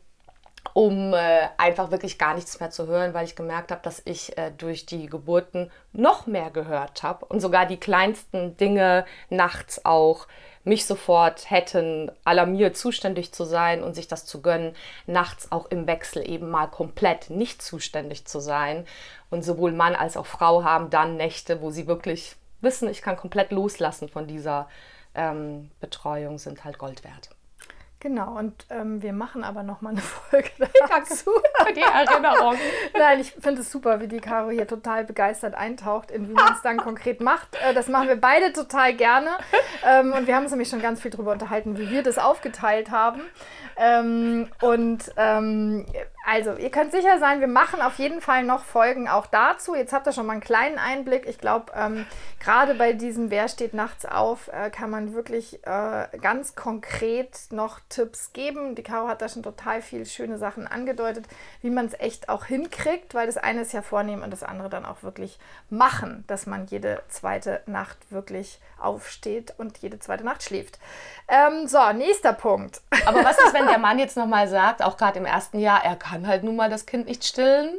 um 0.73 1.13
äh, 1.13 1.47
einfach 1.57 1.91
wirklich 1.91 2.17
gar 2.17 2.33
nichts 2.33 2.59
mehr 2.59 2.71
zu 2.71 2.87
hören, 2.87 3.13
weil 3.13 3.25
ich 3.25 3.35
gemerkt 3.35 3.71
habe, 3.71 3.81
dass 3.83 4.01
ich 4.05 4.37
äh, 4.37 4.51
durch 4.51 4.85
die 4.85 5.07
Geburten 5.07 5.71
noch 5.93 6.27
mehr 6.27 6.49
gehört 6.49 7.03
habe 7.03 7.25
und 7.25 7.39
sogar 7.39 7.65
die 7.65 7.79
kleinsten 7.79 8.57
Dinge 8.57 9.05
nachts 9.29 9.85
auch 9.85 10.27
mich 10.65 10.85
sofort 10.85 11.49
hätten 11.49 12.11
alarmiert, 12.23 12.75
zuständig 12.75 13.31
zu 13.31 13.45
sein 13.45 13.83
und 13.83 13.93
sich 13.93 14.07
das 14.07 14.25
zu 14.25 14.41
gönnen, 14.41 14.75
nachts 15.05 15.51
auch 15.51 15.67
im 15.67 15.87
Wechsel 15.87 16.27
eben 16.27 16.49
mal 16.49 16.67
komplett 16.67 17.29
nicht 17.29 17.61
zuständig 17.61 18.25
zu 18.25 18.39
sein. 18.39 18.85
Und 19.29 19.43
sowohl 19.43 19.71
Mann 19.71 19.95
als 19.95 20.17
auch 20.17 20.25
Frau 20.25 20.63
haben 20.63 20.89
dann 20.89 21.17
Nächte, 21.17 21.61
wo 21.61 21.71
sie 21.71 21.87
wirklich 21.87 22.35
wissen, 22.61 22.89
ich 22.89 23.01
kann 23.01 23.15
komplett 23.15 23.51
loslassen 23.51 24.09
von 24.09 24.27
dieser 24.27 24.67
ähm, 25.13 25.69
Betreuung, 25.79 26.39
sind 26.39 26.63
halt 26.63 26.77
Gold 26.77 27.03
wert. 27.03 27.29
Genau, 28.05 28.37
und 28.37 28.67
ähm, 28.69 29.01
wir 29.01 29.13
machen 29.13 29.43
aber 29.43 29.63
nochmal 29.63 29.93
eine 29.93 30.01
Folge 30.29 30.51
dazu. 30.87 31.31
für 31.65 31.73
die 31.73 31.81
Erinnerung. 31.81 32.53
Nein, 32.95 33.19
ich 33.19 33.31
finde 33.31 33.61
es 33.61 33.71
super, 33.71 33.99
wie 33.99 34.07
die 34.07 34.19
Caro 34.19 34.51
hier 34.51 34.67
total 34.67 35.05
begeistert 35.05 35.55
eintaucht, 35.55 36.11
in 36.11 36.29
wie 36.29 36.33
man 36.33 36.53
es 36.53 36.61
dann 36.61 36.77
konkret 36.77 37.19
macht. 37.19 37.55
Äh, 37.67 37.73
das 37.73 37.87
machen 37.87 38.07
wir 38.07 38.21
beide 38.21 38.53
total 38.53 38.93
gerne. 38.93 39.31
Ähm, 39.83 40.13
und 40.13 40.27
wir 40.27 40.35
haben 40.35 40.43
uns 40.43 40.51
nämlich 40.51 40.69
schon 40.69 40.83
ganz 40.83 41.01
viel 41.01 41.09
darüber 41.09 41.31
unterhalten, 41.31 41.79
wie 41.79 41.89
wir 41.89 42.03
das 42.03 42.19
aufgeteilt 42.19 42.91
haben. 42.91 43.21
Ähm, 43.75 44.49
und 44.61 45.11
ähm, 45.17 45.87
also, 46.27 46.55
ihr 46.55 46.71
könnt 46.71 46.91
sicher 46.91 47.19
sein, 47.19 47.39
wir 47.39 47.47
machen 47.47 47.81
auf 47.81 47.99
jeden 47.99 48.19
Fall 48.19 48.43
noch 48.43 48.63
Folgen 48.63 49.07
auch 49.07 49.27
dazu. 49.27 49.75
Jetzt 49.75 49.93
habt 49.93 50.07
ihr 50.07 50.11
schon 50.11 50.25
mal 50.25 50.33
einen 50.33 50.41
kleinen 50.41 50.79
Einblick. 50.79 51.27
Ich 51.27 51.37
glaube, 51.37 51.71
ähm, 51.75 52.07
gerade 52.39 52.73
bei 52.73 52.93
diesem 52.93 53.29
Wer 53.29 53.47
steht 53.47 53.75
nachts 53.75 54.05
auf, 54.05 54.47
äh, 54.47 54.71
kann 54.71 54.89
man 54.89 55.13
wirklich 55.13 55.65
äh, 55.67 56.07
ganz 56.19 56.55
konkret 56.55 57.37
noch 57.51 57.79
Tipps 57.89 58.33
geben. 58.33 58.73
Die 58.73 58.81
Caro 58.81 59.07
hat 59.07 59.21
da 59.21 59.29
schon 59.29 59.43
total 59.43 59.83
viele 59.83 60.07
schöne 60.07 60.39
Sachen 60.39 60.65
angedeutet, 60.65 61.25
wie 61.61 61.69
man 61.69 61.85
es 61.85 61.99
echt 61.99 62.27
auch 62.27 62.45
hinkriegt, 62.45 63.13
weil 63.13 63.27
das 63.27 63.37
eine 63.37 63.61
ist 63.61 63.73
ja 63.73 63.83
vornehmen 63.83 64.23
und 64.23 64.31
das 64.31 64.41
andere 64.41 64.69
dann 64.69 64.85
auch 64.85 65.03
wirklich 65.03 65.37
machen, 65.69 66.23
dass 66.25 66.47
man 66.47 66.65
jede 66.65 67.03
zweite 67.07 67.61
Nacht 67.67 67.97
wirklich 68.09 68.59
aufsteht 68.79 69.53
und 69.57 69.77
jede 69.79 69.99
zweite 69.99 70.23
Nacht 70.23 70.43
schläft. 70.43 70.79
Ähm, 71.27 71.67
so, 71.67 71.79
nächster 71.93 72.33
Punkt. 72.33 72.81
Aber 73.05 73.23
was 73.23 73.37
ist, 73.37 73.53
wenn 73.53 73.67
der 73.67 73.77
Mann 73.79 73.99
jetzt 73.99 74.17
nochmal 74.17 74.47
sagt, 74.47 74.83
auch 74.83 74.97
gerade 74.97 75.19
im 75.19 75.25
ersten 75.25 75.59
Jahr, 75.59 75.83
er 75.83 75.95
kann 75.95 76.14
halt 76.23 76.43
nun 76.43 76.55
mal 76.55 76.69
das 76.69 76.85
Kind 76.85 77.07
nicht 77.07 77.23
stillen? 77.23 77.69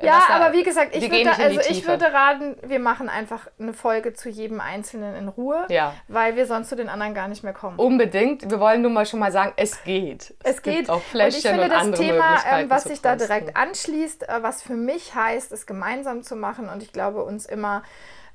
Ja, 0.00 0.22
aber 0.30 0.52
wie 0.52 0.62
gesagt, 0.64 0.96
ich 0.96 1.10
würde, 1.10 1.30
also 1.30 1.60
ich 1.68 1.86
würde 1.86 2.12
raten, 2.12 2.56
wir 2.62 2.80
machen 2.80 3.08
einfach 3.08 3.46
eine 3.58 3.72
Folge 3.72 4.14
zu 4.14 4.28
jedem 4.28 4.60
Einzelnen 4.60 5.14
in 5.14 5.28
Ruhe, 5.28 5.66
ja. 5.68 5.94
weil 6.08 6.34
wir 6.34 6.46
sonst 6.46 6.68
zu 6.68 6.76
den 6.76 6.88
anderen 6.88 7.14
gar 7.14 7.28
nicht 7.28 7.44
mehr 7.44 7.52
kommen. 7.52 7.78
Unbedingt. 7.78 8.50
Wir 8.50 8.58
wollen 8.58 8.82
nun 8.82 8.92
mal 8.92 9.06
schon 9.06 9.20
mal 9.20 9.30
sagen, 9.30 9.52
es 9.56 9.84
geht. 9.84 10.34
Es, 10.42 10.56
es 10.56 10.62
geht. 10.62 10.90
auch 10.90 11.00
Fläschchen 11.02 11.52
und 11.54 11.66
ich 11.66 11.70
finde 11.70 11.84
und 11.84 11.92
das 11.92 12.00
Thema, 12.00 12.38
ähm, 12.50 12.70
was 12.70 12.84
sich 12.84 13.00
da 13.00 13.16
direkt 13.16 13.56
anschließt, 13.56 14.28
äh, 14.28 14.42
was 14.42 14.62
für 14.62 14.74
mich 14.74 15.14
heißt, 15.14 15.52
es 15.52 15.66
gemeinsam 15.66 16.22
zu 16.22 16.34
machen 16.34 16.68
und 16.68 16.82
ich 16.82 16.92
glaube 16.92 17.22
uns 17.22 17.46
immer 17.46 17.82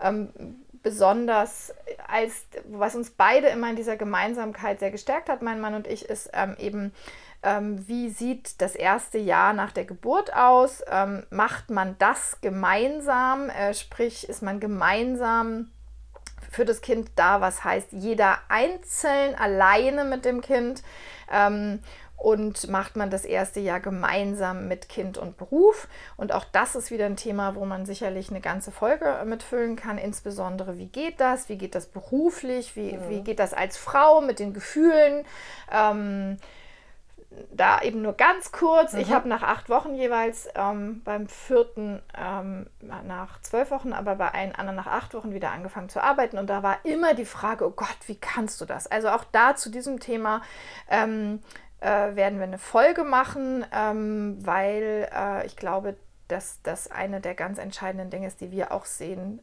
ähm, 0.01 0.29
besonders 0.83 1.73
als, 2.07 2.45
was 2.69 2.95
uns 2.95 3.09
beide 3.09 3.47
immer 3.47 3.69
in 3.69 3.75
dieser 3.75 3.97
Gemeinsamkeit 3.97 4.79
sehr 4.79 4.91
gestärkt 4.91 5.27
hat, 5.27 5.41
mein 5.41 5.59
Mann 5.59 5.73
und 5.73 5.85
ich, 5.85 6.05
ist 6.05 6.29
ähm, 6.33 6.55
eben, 6.59 6.93
ähm, 7.47 7.87
wie 7.87 8.09
sieht 8.09 8.61
das 8.61 8.75
erste 8.75 9.17
Jahr 9.17 9.53
nach 9.53 9.71
der 9.71 9.85
Geburt 9.85 10.35
aus? 10.35 10.83
Ähm, 10.91 11.25
macht 11.29 11.69
man 11.69 11.95
das 11.97 12.41
gemeinsam? 12.41 13.49
Äh, 13.49 13.73
sprich, 13.73 14.27
ist 14.27 14.43
man 14.43 14.59
gemeinsam 14.59 15.71
für 16.51 16.65
das 16.65 16.81
Kind 16.81 17.11
da, 17.15 17.39
was 17.39 17.63
heißt 17.63 17.89
jeder 17.91 18.39
einzeln 18.49 19.35
alleine 19.35 20.03
mit 20.03 20.25
dem 20.25 20.41
Kind? 20.41 20.83
Ähm, 21.31 21.79
und 22.17 22.67
macht 22.67 22.95
man 22.95 23.11
das 23.11 23.25
erste 23.25 23.59
Jahr 23.59 23.79
gemeinsam 23.79 24.67
mit 24.67 24.89
Kind 24.89 25.19
und 25.19 25.37
Beruf. 25.37 25.87
Und 26.17 26.33
auch 26.33 26.45
das 26.45 26.75
ist 26.75 26.89
wieder 26.89 27.05
ein 27.05 27.15
Thema, 27.15 27.53
wo 27.53 27.63
man 27.63 27.85
sicherlich 27.85 28.31
eine 28.31 28.41
ganze 28.41 28.71
Folge 28.71 29.21
mitfüllen 29.23 29.75
kann. 29.75 29.99
Insbesondere, 29.99 30.79
wie 30.79 30.87
geht 30.87 31.21
das? 31.21 31.47
Wie 31.47 31.59
geht 31.59 31.75
das 31.75 31.85
beruflich? 31.85 32.75
Wie, 32.75 32.93
mhm. 32.93 33.09
wie 33.09 33.21
geht 33.21 33.37
das 33.39 33.53
als 33.53 33.77
Frau 33.77 34.19
mit 34.21 34.39
den 34.39 34.53
Gefühlen? 34.53 35.25
Ähm, 35.71 36.39
da 37.51 37.81
eben 37.81 38.01
nur 38.01 38.13
ganz 38.13 38.51
kurz. 38.51 38.93
Mhm. 38.93 38.99
Ich 38.99 39.11
habe 39.11 39.27
nach 39.27 39.43
acht 39.43 39.69
Wochen 39.69 39.95
jeweils 39.95 40.47
ähm, 40.55 41.01
beim 41.03 41.27
vierten 41.27 42.01
ähm, 42.17 42.67
nach 42.81 43.41
zwölf 43.41 43.71
Wochen, 43.71 43.93
aber 43.93 44.15
bei 44.15 44.29
allen 44.29 44.55
anderen 44.55 44.75
nach 44.75 44.87
acht 44.87 45.13
Wochen 45.13 45.33
wieder 45.33 45.51
angefangen 45.51 45.89
zu 45.89 46.01
arbeiten. 46.01 46.37
Und 46.37 46.49
da 46.49 46.63
war 46.63 46.77
immer 46.83 47.13
die 47.13 47.25
Frage, 47.25 47.65
oh 47.65 47.71
Gott, 47.71 47.97
wie 48.07 48.15
kannst 48.15 48.61
du 48.61 48.65
das? 48.65 48.87
Also 48.87 49.09
auch 49.09 49.23
da 49.31 49.55
zu 49.55 49.69
diesem 49.69 49.99
Thema. 49.99 50.41
Ähm, 50.89 51.41
äh, 51.79 52.15
werden 52.15 52.39
wir 52.39 52.45
eine 52.45 52.57
Folge 52.57 53.03
machen, 53.03 53.63
ähm, 53.71 54.37
weil 54.41 55.07
äh, 55.13 55.45
ich 55.45 55.55
glaube, 55.55 55.95
dass 56.27 56.59
das 56.63 56.91
eine 56.91 57.21
der 57.21 57.35
ganz 57.35 57.57
entscheidenden 57.57 58.09
Dinge 58.09 58.27
ist, 58.27 58.41
die 58.41 58.51
wir 58.51 58.71
auch 58.71 58.85
sehen. 58.85 59.41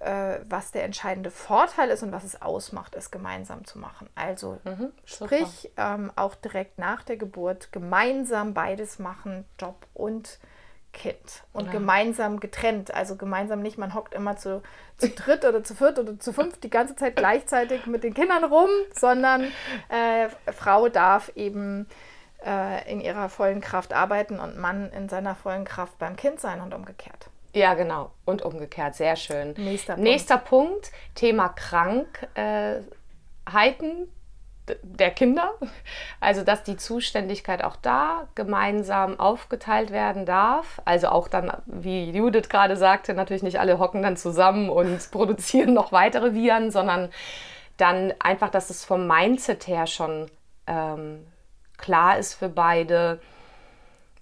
Äh, 0.00 0.38
was 0.48 0.70
der 0.70 0.84
entscheidende 0.84 1.32
Vorteil 1.32 1.90
ist 1.90 2.04
und 2.04 2.12
was 2.12 2.22
es 2.22 2.40
ausmacht, 2.40 2.94
es 2.94 3.10
gemeinsam 3.10 3.64
zu 3.64 3.80
machen. 3.80 4.08
Also 4.14 4.60
mhm, 4.62 4.92
sprich, 5.04 5.72
ähm, 5.76 6.12
auch 6.14 6.36
direkt 6.36 6.78
nach 6.78 7.02
der 7.02 7.16
Geburt 7.16 7.72
gemeinsam 7.72 8.54
beides 8.54 9.00
machen, 9.00 9.44
Job 9.58 9.74
und 9.94 10.38
Kind 10.92 11.42
und 11.52 11.66
ja. 11.66 11.72
gemeinsam 11.72 12.38
getrennt. 12.38 12.94
Also 12.94 13.16
gemeinsam 13.16 13.60
nicht, 13.60 13.76
man 13.76 13.92
hockt 13.92 14.14
immer 14.14 14.36
zu, 14.36 14.62
zu 14.98 15.10
dritt 15.10 15.44
oder 15.44 15.64
zu 15.64 15.74
viert 15.74 15.98
oder 15.98 16.18
zu 16.20 16.32
fünft 16.32 16.62
die 16.62 16.70
ganze 16.70 16.94
Zeit 16.94 17.16
gleichzeitig 17.16 17.86
mit 17.86 18.04
den 18.04 18.14
Kindern 18.14 18.44
rum, 18.44 18.70
sondern 18.94 19.50
äh, 19.88 20.28
Frau 20.52 20.88
darf 20.88 21.32
eben 21.34 21.88
äh, 22.46 22.90
in 22.90 23.00
ihrer 23.00 23.28
vollen 23.28 23.60
Kraft 23.60 23.92
arbeiten 23.92 24.38
und 24.38 24.58
Mann 24.58 24.92
in 24.92 25.08
seiner 25.08 25.34
vollen 25.34 25.64
Kraft 25.64 25.98
beim 25.98 26.14
Kind 26.14 26.38
sein 26.38 26.60
und 26.60 26.72
umgekehrt. 26.72 27.30
Ja, 27.58 27.74
genau. 27.74 28.12
Und 28.24 28.42
umgekehrt. 28.42 28.94
Sehr 28.94 29.16
schön. 29.16 29.54
Nächster 29.58 29.94
Punkt. 29.94 30.08
Nächster 30.08 30.38
Punkt 30.38 30.92
Thema 31.16 31.48
Krankheiten 31.48 32.84
der 34.82 35.10
Kinder. 35.10 35.54
Also 36.20 36.44
dass 36.44 36.62
die 36.62 36.76
Zuständigkeit 36.76 37.64
auch 37.64 37.74
da 37.74 38.28
gemeinsam 38.36 39.18
aufgeteilt 39.18 39.90
werden 39.90 40.24
darf. 40.24 40.80
Also 40.84 41.08
auch 41.08 41.26
dann, 41.26 41.50
wie 41.66 42.10
Judith 42.10 42.48
gerade 42.48 42.76
sagte, 42.76 43.12
natürlich 43.12 43.42
nicht 43.42 43.58
alle 43.58 43.80
hocken 43.80 44.02
dann 44.02 44.16
zusammen 44.16 44.70
und 44.70 45.10
produzieren 45.10 45.74
noch 45.74 45.90
weitere 45.90 46.34
Viren, 46.34 46.70
sondern 46.70 47.10
dann 47.76 48.14
einfach, 48.20 48.50
dass 48.50 48.70
es 48.70 48.84
vom 48.84 49.08
Mindset 49.08 49.66
her 49.66 49.88
schon 49.88 50.30
ähm, 50.68 51.26
klar 51.76 52.18
ist 52.18 52.34
für 52.34 52.48
beide, 52.48 53.20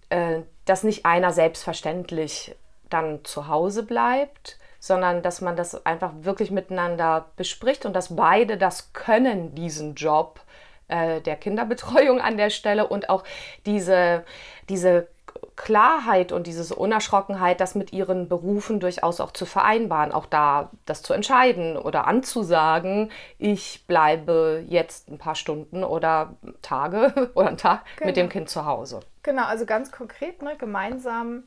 äh, 0.08 0.40
dass 0.64 0.84
nicht 0.84 1.04
einer 1.04 1.32
selbstverständlich 1.32 2.54
dann 2.90 3.24
zu 3.24 3.48
Hause 3.48 3.82
bleibt, 3.82 4.58
sondern 4.78 5.22
dass 5.22 5.40
man 5.40 5.56
das 5.56 5.84
einfach 5.86 6.12
wirklich 6.20 6.50
miteinander 6.50 7.26
bespricht 7.36 7.86
und 7.86 7.94
dass 7.94 8.14
beide 8.14 8.56
das 8.56 8.92
können, 8.92 9.54
diesen 9.54 9.94
Job 9.94 10.40
äh, 10.88 11.20
der 11.20 11.36
Kinderbetreuung 11.36 12.20
an 12.20 12.36
der 12.36 12.50
Stelle 12.50 12.86
und 12.86 13.10
auch 13.10 13.24
diese, 13.64 14.24
diese 14.68 15.08
Klarheit 15.56 16.32
und 16.32 16.46
diese 16.46 16.74
Unerschrockenheit, 16.74 17.60
das 17.60 17.74
mit 17.74 17.92
ihren 17.92 18.28
Berufen 18.28 18.78
durchaus 18.78 19.20
auch 19.20 19.32
zu 19.32 19.46
vereinbaren, 19.46 20.12
auch 20.12 20.26
da 20.26 20.70
das 20.84 21.02
zu 21.02 21.14
entscheiden 21.14 21.76
oder 21.76 22.06
anzusagen, 22.06 23.10
ich 23.38 23.84
bleibe 23.86 24.64
jetzt 24.68 25.08
ein 25.08 25.18
paar 25.18 25.34
Stunden 25.34 25.82
oder 25.82 26.34
Tage 26.62 27.30
oder 27.34 27.48
einen 27.48 27.56
Tag 27.56 27.84
genau. 27.96 28.06
mit 28.06 28.16
dem 28.16 28.28
Kind 28.28 28.48
zu 28.48 28.66
Hause. 28.66 29.00
Genau, 29.22 29.44
also 29.44 29.66
ganz 29.66 29.90
konkret, 29.90 30.42
ne, 30.42 30.56
gemeinsam 30.56 31.44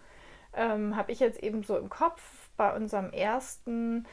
ähm, 0.54 0.96
habe 0.96 1.12
ich 1.12 1.20
jetzt 1.20 1.42
eben 1.44 1.64
so 1.64 1.78
im 1.78 1.90
Kopf 1.90 2.22
bei 2.58 2.76
unserem 2.76 3.12
ersten 3.12 4.06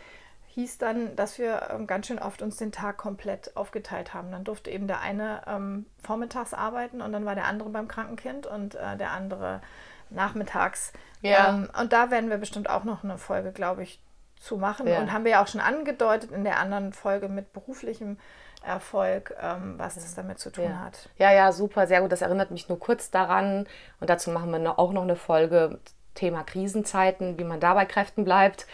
hieß 0.57 0.79
dann, 0.79 1.15
dass 1.17 1.39
wir 1.39 1.69
ähm, 1.71 1.87
ganz 1.87 2.07
schön 2.07 2.19
oft 2.19 2.41
uns 2.41 2.57
den 2.57 2.73
Tag 2.73 2.97
komplett 2.97 3.55
aufgeteilt 3.57 4.15
haben. 4.15 4.33
Dann 4.33 4.43
durfte 4.43 4.71
eben 4.71 4.87
der 4.87 5.01
eine 5.01 5.43
ähm, 5.47 5.85
vormittags 6.03 6.55
arbeiten 6.55 7.03
und 7.03 7.13
dann 7.13 7.27
war 7.27 7.35
der 7.35 7.45
andere 7.45 7.69
beim 7.69 7.89
Krankenkind 7.89 8.47
und 8.47 8.75
äh, 8.75 8.97
der 8.97 9.11
andere 9.11 9.61
nachmittags. 10.09 10.95
Ja. 11.21 11.51
Ähm, 11.51 11.69
und 11.79 11.93
da 11.93 12.11
werden 12.11 12.31
wir 12.31 12.39
bestimmt 12.39 12.71
auch 12.71 12.85
noch 12.85 13.05
eine 13.05 13.19
Folge, 13.19 13.53
glaube 13.53 13.83
ich, 13.83 14.01
zu 14.41 14.57
machen. 14.57 14.87
Ja. 14.87 14.99
Und 14.99 15.13
haben 15.13 15.25
wir 15.25 15.33
ja 15.33 15.43
auch 15.43 15.49
schon 15.49 15.61
angedeutet 15.61 16.31
in 16.31 16.45
der 16.45 16.59
anderen 16.59 16.95
Folge 16.95 17.29
mit 17.29 17.53
beruflichem 17.53 18.17
Erfolg, 18.65 19.37
ähm, 19.41 19.75
was 19.77 19.97
das 19.97 20.15
damit 20.15 20.39
zu 20.39 20.51
tun 20.51 20.71
ja. 20.71 20.81
hat. 20.81 21.11
Ja, 21.19 21.33
ja, 21.33 21.53
super, 21.53 21.87
sehr 21.87 22.01
gut. 22.01 22.13
Das 22.13 22.23
erinnert 22.23 22.51
mich 22.51 22.69
nur 22.71 22.79
kurz 22.79 23.11
daran. 23.11 23.67
Und 24.01 24.09
dazu 24.09 24.31
machen 24.31 24.51
wir 24.51 24.79
auch 24.79 24.93
noch 24.93 25.03
eine 25.03 25.17
Folge 25.17 25.81
Thema 26.17 26.43
Krisenzeiten, 26.43 27.39
wie 27.39 27.45
man 27.45 27.61
da 27.61 27.75
bei 27.75 27.85
Kräften 27.85 28.25
bleibt 28.25 28.67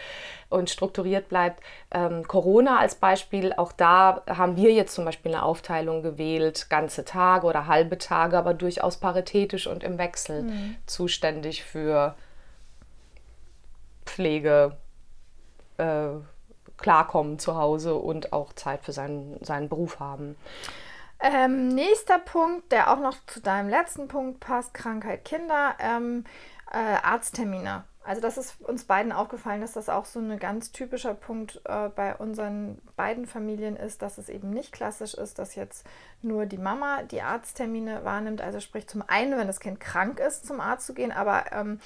und 0.49 0.69
strukturiert 0.69 1.29
bleibt. 1.29 1.61
Ähm, 1.91 2.27
Corona 2.27 2.79
als 2.79 2.95
Beispiel, 2.95 3.53
auch 3.53 3.71
da 3.71 4.23
haben 4.27 4.55
wir 4.55 4.71
jetzt 4.71 4.95
zum 4.95 5.05
Beispiel 5.05 5.33
eine 5.33 5.43
Aufteilung 5.43 6.01
gewählt, 6.01 6.67
ganze 6.69 7.05
Tage 7.05 7.45
oder 7.45 7.67
halbe 7.67 7.97
Tage, 7.97 8.37
aber 8.37 8.53
durchaus 8.53 8.97
paritätisch 8.97 9.67
und 9.67 9.83
im 9.83 9.97
Wechsel 9.97 10.43
mhm. 10.43 10.75
zuständig 10.85 11.63
für 11.63 12.15
Pflege, 14.05 14.77
äh, 15.77 16.07
Klarkommen 16.77 17.39
zu 17.39 17.55
Hause 17.55 17.95
und 17.95 18.33
auch 18.33 18.53
Zeit 18.53 18.83
für 18.83 18.91
seinen, 18.91 19.43
seinen 19.43 19.69
Beruf 19.69 19.99
haben. 19.99 20.35
Ähm, 21.19 21.69
nächster 21.69 22.19
Punkt, 22.19 22.71
der 22.73 22.91
auch 22.91 22.99
noch 22.99 23.15
zu 23.27 23.39
deinem 23.39 23.69
letzten 23.69 24.09
Punkt 24.09 24.41
passt, 24.41 24.73
Krankheit 24.73 25.23
Kinder. 25.23 25.75
Ähm, 25.79 26.25
äh, 26.73 26.77
Arzttermine. 26.77 27.85
Also 28.05 28.21
das 28.21 28.37
ist 28.37 28.59
uns 28.59 28.83
beiden 28.83 29.13
aufgefallen, 29.13 29.61
dass 29.61 29.73
das 29.73 29.87
auch 29.87 30.03
so 30.03 30.19
ein 30.19 30.37
ganz 30.37 30.73
typischer 30.73 31.13
Punkt 31.13 31.61
äh, 31.63 31.87
bei 31.87 32.15
unseren 32.15 32.81
beiden 32.97 33.25
Familien 33.25 33.77
ist, 33.77 34.01
dass 34.01 34.17
es 34.17 34.27
eben 34.27 34.49
nicht 34.49 34.73
klassisch 34.73 35.13
ist, 35.13 35.39
dass 35.39 35.55
jetzt 35.55 35.87
nur 36.21 36.45
die 36.45 36.57
Mama 36.57 37.03
die 37.03 37.21
Arzttermine 37.21 38.03
wahrnimmt. 38.03 38.41
Also 38.41 38.59
sprich 38.59 38.87
zum 38.87 39.03
einen, 39.07 39.37
wenn 39.37 39.47
das 39.47 39.61
Kind 39.61 39.79
krank 39.79 40.19
ist, 40.19 40.45
zum 40.45 40.59
Arzt 40.59 40.85
zu 40.85 40.93
gehen, 40.93 41.13
aber 41.13 41.45
ähm, 41.53 41.79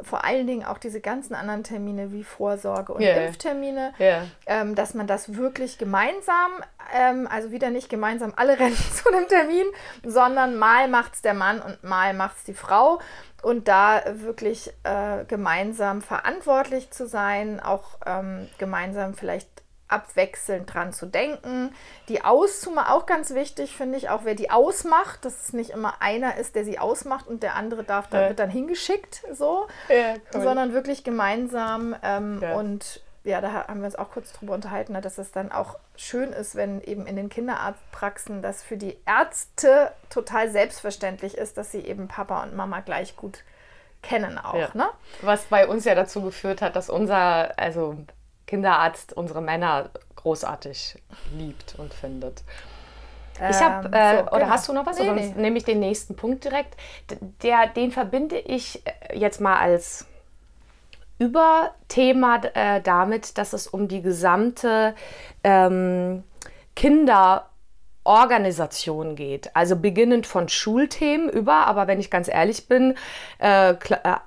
vor 0.00 0.24
allen 0.24 0.46
Dingen 0.46 0.64
auch 0.64 0.78
diese 0.78 1.00
ganzen 1.00 1.34
anderen 1.34 1.64
Termine 1.64 2.12
wie 2.12 2.22
Vorsorge 2.22 2.94
und 2.94 3.02
yeah. 3.02 3.26
Impftermine, 3.26 3.94
yeah. 3.98 4.26
ähm, 4.46 4.76
dass 4.76 4.94
man 4.94 5.08
das 5.08 5.34
wirklich 5.34 5.78
gemeinsam, 5.78 6.52
ähm, 6.92 7.28
also 7.30 7.50
wieder 7.50 7.70
nicht 7.70 7.88
gemeinsam 7.88 8.32
alle 8.36 8.58
rennen 8.58 8.76
zu 8.76 9.08
einem 9.08 9.28
Termin, 9.28 9.66
sondern 10.04 10.56
mal 10.56 10.88
macht 10.88 11.14
es 11.14 11.22
der 11.22 11.34
Mann 11.34 11.60
und 11.60 11.82
mal 11.84 12.14
macht 12.14 12.38
es 12.38 12.44
die 12.44 12.54
Frau 12.54 13.00
und 13.42 13.68
da 13.68 14.02
wirklich 14.06 14.72
äh, 14.84 15.24
gemeinsam 15.26 16.02
verantwortlich 16.02 16.90
zu 16.90 17.06
sein, 17.06 17.60
auch 17.60 17.98
ähm, 18.06 18.48
gemeinsam 18.58 19.14
vielleicht 19.14 19.48
abwechselnd 19.88 20.72
dran 20.72 20.92
zu 20.92 21.06
denken. 21.06 21.74
Die 22.08 22.24
auszumachen, 22.24 22.90
auch 22.90 23.06
ganz 23.06 23.34
wichtig 23.34 23.76
finde 23.76 23.98
ich, 23.98 24.08
auch 24.08 24.24
wer 24.24 24.34
die 24.34 24.50
ausmacht, 24.50 25.24
dass 25.24 25.44
es 25.44 25.52
nicht 25.52 25.70
immer 25.70 26.00
einer 26.00 26.36
ist, 26.36 26.56
der 26.56 26.64
sie 26.64 26.78
ausmacht 26.78 27.28
und 27.28 27.42
der 27.42 27.54
andere 27.54 27.84
darf, 27.84 28.08
da 28.08 28.22
ja. 28.22 28.28
wird 28.28 28.38
dann 28.38 28.50
hingeschickt, 28.50 29.22
so, 29.32 29.66
ja, 29.88 30.14
cool. 30.34 30.42
sondern 30.42 30.72
wirklich 30.72 31.04
gemeinsam 31.04 31.94
ähm, 32.02 32.40
ja. 32.42 32.54
und 32.54 33.02
ja, 33.24 33.40
da 33.40 33.66
haben 33.68 33.80
wir 33.80 33.86
uns 33.86 33.96
auch 33.96 34.10
kurz 34.10 34.32
drüber 34.32 34.54
unterhalten, 34.54 34.92
ne, 34.92 35.00
dass 35.00 35.16
es 35.16 35.32
dann 35.32 35.50
auch 35.50 35.78
schön 35.96 36.32
ist, 36.32 36.54
wenn 36.54 36.82
eben 36.82 37.06
in 37.06 37.16
den 37.16 37.30
Kinderarztpraxen 37.30 38.42
das 38.42 38.62
für 38.62 38.76
die 38.76 38.98
Ärzte 39.06 39.92
total 40.10 40.50
selbstverständlich 40.50 41.36
ist, 41.36 41.56
dass 41.56 41.72
sie 41.72 41.80
eben 41.80 42.06
Papa 42.06 42.42
und 42.42 42.54
Mama 42.54 42.80
gleich 42.80 43.16
gut 43.16 43.38
kennen 44.02 44.38
auch. 44.38 44.54
Ja. 44.54 44.68
Ne? 44.74 44.86
Was 45.22 45.44
bei 45.44 45.66
uns 45.66 45.86
ja 45.86 45.94
dazu 45.94 46.20
geführt 46.20 46.60
hat, 46.60 46.76
dass 46.76 46.90
unser 46.90 47.58
also 47.58 47.96
Kinderarzt 48.46 49.14
unsere 49.14 49.40
Männer 49.40 49.88
großartig 50.16 51.02
liebt 51.32 51.76
und 51.78 51.94
findet. 51.94 52.42
Ich 53.36 53.60
habe, 53.60 53.88
ähm, 53.88 53.94
äh, 53.94 54.18
so, 54.18 54.26
oder 54.28 54.38
genau. 54.38 54.50
hast 54.50 54.68
du 54.68 54.72
noch 54.74 54.86
was? 54.86 54.98
Nee, 54.98 55.10
oder 55.10 55.14
nee. 55.14 55.34
nehme 55.36 55.56
ich 55.58 55.64
den 55.64 55.80
nächsten 55.80 56.14
Punkt 56.14 56.44
direkt. 56.44 56.76
Der, 57.42 57.66
den 57.66 57.90
verbinde 57.90 58.38
ich 58.38 58.86
äh, 58.86 59.18
jetzt 59.18 59.40
mal 59.40 59.56
als 59.56 60.06
Überthema 61.24 62.40
äh, 62.54 62.80
damit, 62.82 63.38
dass 63.38 63.52
es 63.52 63.66
um 63.66 63.88
die 63.88 64.02
gesamte 64.02 64.94
ähm, 65.42 66.22
Kinderorganisation 66.76 69.16
geht. 69.16 69.50
Also 69.54 69.76
beginnend 69.76 70.26
von 70.26 70.48
Schulthemen 70.48 71.28
über, 71.30 71.66
aber 71.66 71.86
wenn 71.86 72.00
ich 72.00 72.10
ganz 72.10 72.28
ehrlich 72.28 72.68
bin, 72.68 72.94
äh, 73.38 73.70
äh, 73.70 73.76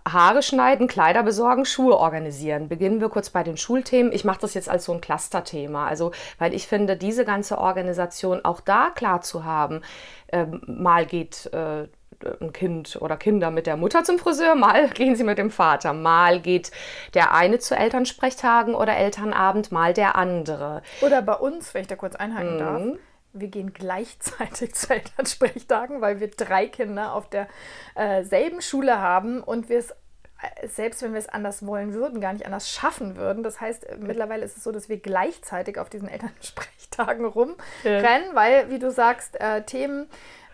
Haare 0.09 0.41
schneiden, 0.41 0.87
Kleider 0.87 1.21
besorgen, 1.23 1.65
Schuhe 1.65 1.97
organisieren. 1.97 2.69
Beginnen 2.69 3.01
wir 3.01 3.09
kurz 3.09 3.29
bei 3.29 3.43
den 3.43 3.57
Schulthemen. 3.57 4.11
Ich 4.11 4.25
mache 4.25 4.41
das 4.41 4.55
jetzt 4.55 4.69
als 4.69 4.85
so 4.85 4.93
ein 4.93 5.01
Clusterthema. 5.01 5.87
Also, 5.87 6.11
weil 6.39 6.53
ich 6.53 6.67
finde, 6.67 6.97
diese 6.97 7.25
ganze 7.25 7.59
Organisation 7.59 8.43
auch 8.43 8.61
da 8.61 8.89
klar 8.89 9.21
zu 9.21 9.45
haben, 9.45 9.81
äh, 10.27 10.45
mal 10.65 11.05
geht 11.05 11.45
äh, 11.53 11.87
ein 12.41 12.53
Kind 12.53 12.97
oder 13.01 13.17
Kinder 13.17 13.51
mit 13.51 13.67
der 13.67 13.77
Mutter 13.77 14.03
zum 14.03 14.19
Friseur, 14.19 14.55
mal 14.55 14.89
gehen 14.93 15.15
sie 15.15 15.23
mit 15.23 15.37
dem 15.37 15.51
Vater, 15.51 15.93
mal 15.93 16.39
geht 16.39 16.71
der 17.13 17.33
eine 17.33 17.59
zu 17.59 17.75
Elternsprechtagen 17.75 18.75
oder 18.75 18.95
Elternabend, 18.95 19.71
mal 19.71 19.93
der 19.93 20.15
andere. 20.15 20.81
Oder 21.01 21.21
bei 21.21 21.35
uns, 21.35 21.73
wenn 21.73 21.81
ich 21.81 21.87
da 21.87 21.95
kurz 21.95 22.15
einhaken 22.15 22.55
mhm. 22.55 22.59
darf, 22.59 22.81
wir 23.33 23.47
gehen 23.47 23.73
gleichzeitig 23.73 24.73
zu 24.75 24.93
Elternsprechtagen, 24.93 26.01
weil 26.01 26.19
wir 26.19 26.29
drei 26.29 26.67
Kinder 26.67 27.13
auf 27.13 27.29
derselben 27.29 28.59
äh, 28.59 28.61
Schule 28.61 28.99
haben 28.99 29.41
und 29.41 29.69
wir 29.69 29.79
es 29.79 29.91
äh, 29.91 30.67
selbst 30.67 31.01
wenn 31.01 31.13
wir 31.13 31.19
es 31.19 31.29
anders 31.29 31.65
wollen 31.65 31.93
würden, 31.93 32.21
gar 32.21 32.33
nicht 32.33 32.45
anders 32.45 32.69
schaffen 32.69 33.15
würden. 33.15 33.43
Das 33.43 33.59
heißt, 33.59 33.85
äh, 33.85 33.97
mittlerweile 33.97 34.45
ist 34.45 34.57
es 34.57 34.63
so, 34.63 34.71
dass 34.71 34.89
wir 34.89 34.97
gleichzeitig 34.97 35.79
auf 35.79 35.89
diesen 35.89 36.07
Elternsprechtagen 36.07 37.25
rumrennen, 37.25 37.57
ja. 37.83 38.35
weil, 38.35 38.69
wie 38.69 38.79
du 38.79 38.91
sagst, 38.91 39.39
äh, 39.39 39.63
Themen 39.63 40.07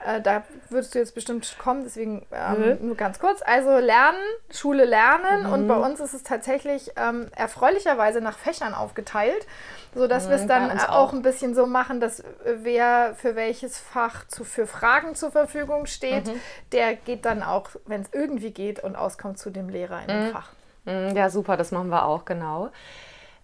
äh, 0.05 0.21
da 0.21 0.43
würdest 0.69 0.95
du 0.95 0.99
jetzt 0.99 1.15
bestimmt 1.15 1.55
kommen, 1.57 1.83
deswegen 1.83 2.25
ähm, 2.31 2.77
mhm. 2.79 2.87
nur 2.87 2.95
ganz 2.95 3.19
kurz. 3.19 3.41
Also 3.45 3.77
lernen, 3.77 4.19
Schule 4.51 4.85
lernen 4.85 5.47
mhm. 5.47 5.53
und 5.53 5.67
bei 5.67 5.77
uns 5.77 5.99
ist 5.99 6.13
es 6.13 6.23
tatsächlich 6.23 6.91
ähm, 6.95 7.27
erfreulicherweise 7.35 8.21
nach 8.21 8.37
Fächern 8.37 8.73
aufgeteilt, 8.73 9.47
sodass 9.93 10.25
mhm, 10.25 10.29
wir 10.29 10.35
es 10.37 10.47
dann 10.47 10.79
auch. 10.79 10.89
auch. 10.89 11.13
ein 11.13 11.21
bisschen 11.21 11.55
so 11.55 11.67
machen, 11.67 11.99
dass 11.99 12.19
äh, 12.19 12.25
wer 12.61 13.15
für 13.15 13.35
welches 13.35 13.77
Fach 13.77 14.27
zu, 14.27 14.43
für 14.43 14.67
Fragen 14.67 15.15
zur 15.15 15.31
Verfügung 15.31 15.85
steht, 15.85 16.27
mhm. 16.27 16.39
der 16.71 16.95
geht 16.95 17.25
dann 17.25 17.43
auch, 17.43 17.69
wenn 17.85 18.01
es 18.01 18.09
irgendwie 18.11 18.51
geht 18.51 18.83
und 18.83 18.95
auskommt, 18.95 19.37
zu 19.37 19.49
dem 19.49 19.69
Lehrer 19.69 20.01
in 20.01 20.07
dem 20.07 20.27
mhm. 20.27 20.31
Fach. 20.31 20.51
Mhm, 20.85 21.15
ja, 21.15 21.29
super, 21.29 21.57
das 21.57 21.71
machen 21.71 21.89
wir 21.89 22.05
auch, 22.05 22.25
genau. 22.25 22.71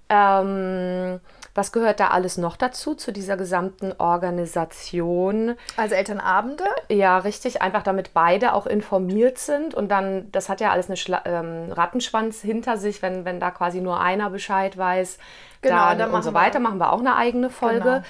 Ähm, 0.09 1.19
was 1.55 1.71
gehört 1.71 1.99
da 1.99 2.09
alles 2.09 2.37
noch 2.37 2.55
dazu, 2.55 2.95
zu 2.95 3.11
dieser 3.11 3.37
gesamten 3.37 3.93
Organisation? 3.97 5.55
Also 5.77 5.95
Elternabende? 5.95 6.63
Ja, 6.89 7.17
richtig. 7.17 7.61
Einfach 7.61 7.83
damit 7.83 8.13
beide 8.13 8.53
auch 8.53 8.65
informiert 8.65 9.37
sind. 9.37 9.73
Und 9.73 9.89
dann, 9.89 10.31
das 10.31 10.49
hat 10.49 10.61
ja 10.61 10.71
alles 10.71 10.89
einen 10.89 11.19
ähm, 11.25 11.71
Rattenschwanz 11.71 12.41
hinter 12.41 12.77
sich, 12.77 13.01
wenn, 13.01 13.25
wenn 13.25 13.39
da 13.39 13.51
quasi 13.51 13.81
nur 13.81 13.99
einer 13.99 14.29
Bescheid 14.29 14.77
weiß. 14.77 15.17
Genau, 15.61 15.89
dann, 15.89 15.97
dann 15.99 16.11
und 16.11 16.23
so 16.23 16.33
weiter. 16.33 16.59
Machen 16.59 16.77
wir 16.77 16.93
auch 16.93 16.99
eine 16.99 17.15
eigene 17.15 17.49
Folge. 17.49 18.03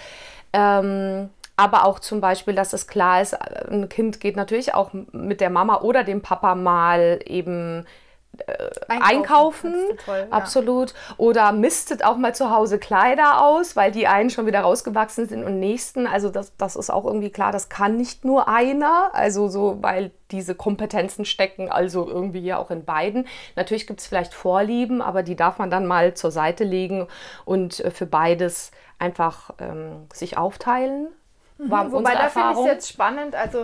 Genau. 0.52 0.80
Ähm, 0.80 1.30
aber 1.60 1.86
auch 1.86 2.00
zum 2.00 2.22
Beispiel, 2.22 2.56
dass 2.56 2.72
es 2.72 2.88
klar 2.88 3.22
ist, 3.22 3.34
ein 3.34 3.90
Kind 3.90 4.22
geht 4.22 4.38
natürlich 4.38 4.74
auch 4.74 4.92
mit 5.12 5.42
der 5.42 5.50
Mama 5.50 5.82
oder 5.82 6.06
dem 6.06 6.22
Papa 6.22 6.56
mal 6.56 7.20
eben 7.26 7.86
einkaufen, 8.88 9.74
einkaufen 9.74 9.98
toll, 10.06 10.28
absolut. 10.30 10.92
Ja. 10.92 11.16
Oder 11.18 11.52
mistet 11.52 12.04
auch 12.04 12.18
mal 12.18 12.34
zu 12.36 12.50
Hause 12.50 12.80
Kleider 12.80 13.44
aus, 13.44 13.76
weil 13.76 13.92
die 13.92 14.08
einen 14.08 14.30
schon 14.30 14.46
wieder 14.46 14.62
rausgewachsen 14.62 15.28
sind 15.28 15.44
und 15.44 15.60
nächsten. 15.60 16.08
Also 16.08 16.30
das, 16.30 16.56
das 16.58 16.76
ist 16.76 16.90
auch 16.90 17.06
irgendwie 17.06 17.30
klar, 17.30 17.52
das 17.52 17.70
kann 17.70 17.98
nicht 17.98 18.26
nur 18.26 18.48
einer. 18.48 19.12
Also 19.14 19.48
so, 19.48 19.78
weil 19.82 20.12
diese 20.32 20.56
Kompetenzen 20.56 21.26
stecken 21.26 21.72
also 21.72 22.08
irgendwie 22.08 22.40
ja 22.40 22.58
auch 22.58 22.72
in 22.72 22.86
beiden. 22.86 23.28
Natürlich 23.56 23.88
gibt 23.88 24.00
es 24.00 24.08
vielleicht 24.08 24.34
Vorlieben, 24.34 25.02
aber 25.02 25.24
die 25.24 25.36
darf 25.36 25.58
man 25.58 25.70
dann 25.72 25.86
mal 25.86 26.14
zur 26.14 26.32
Seite 26.32 26.64
legen 26.64 27.08
und 27.46 27.80
äh, 27.80 27.92
für 27.92 28.06
beides 28.06 28.72
einfach 29.00 29.52
ähm, 29.60 30.08
sich 30.14 30.38
aufteilen. 30.38 31.08
War 31.58 31.86
mhm, 31.86 31.92
Wobei 31.92 32.14
da 32.14 32.30
finde 32.30 32.52
ich 32.54 32.60
es 32.60 32.66
jetzt 32.66 32.90
spannend. 32.90 33.36
Also 33.36 33.62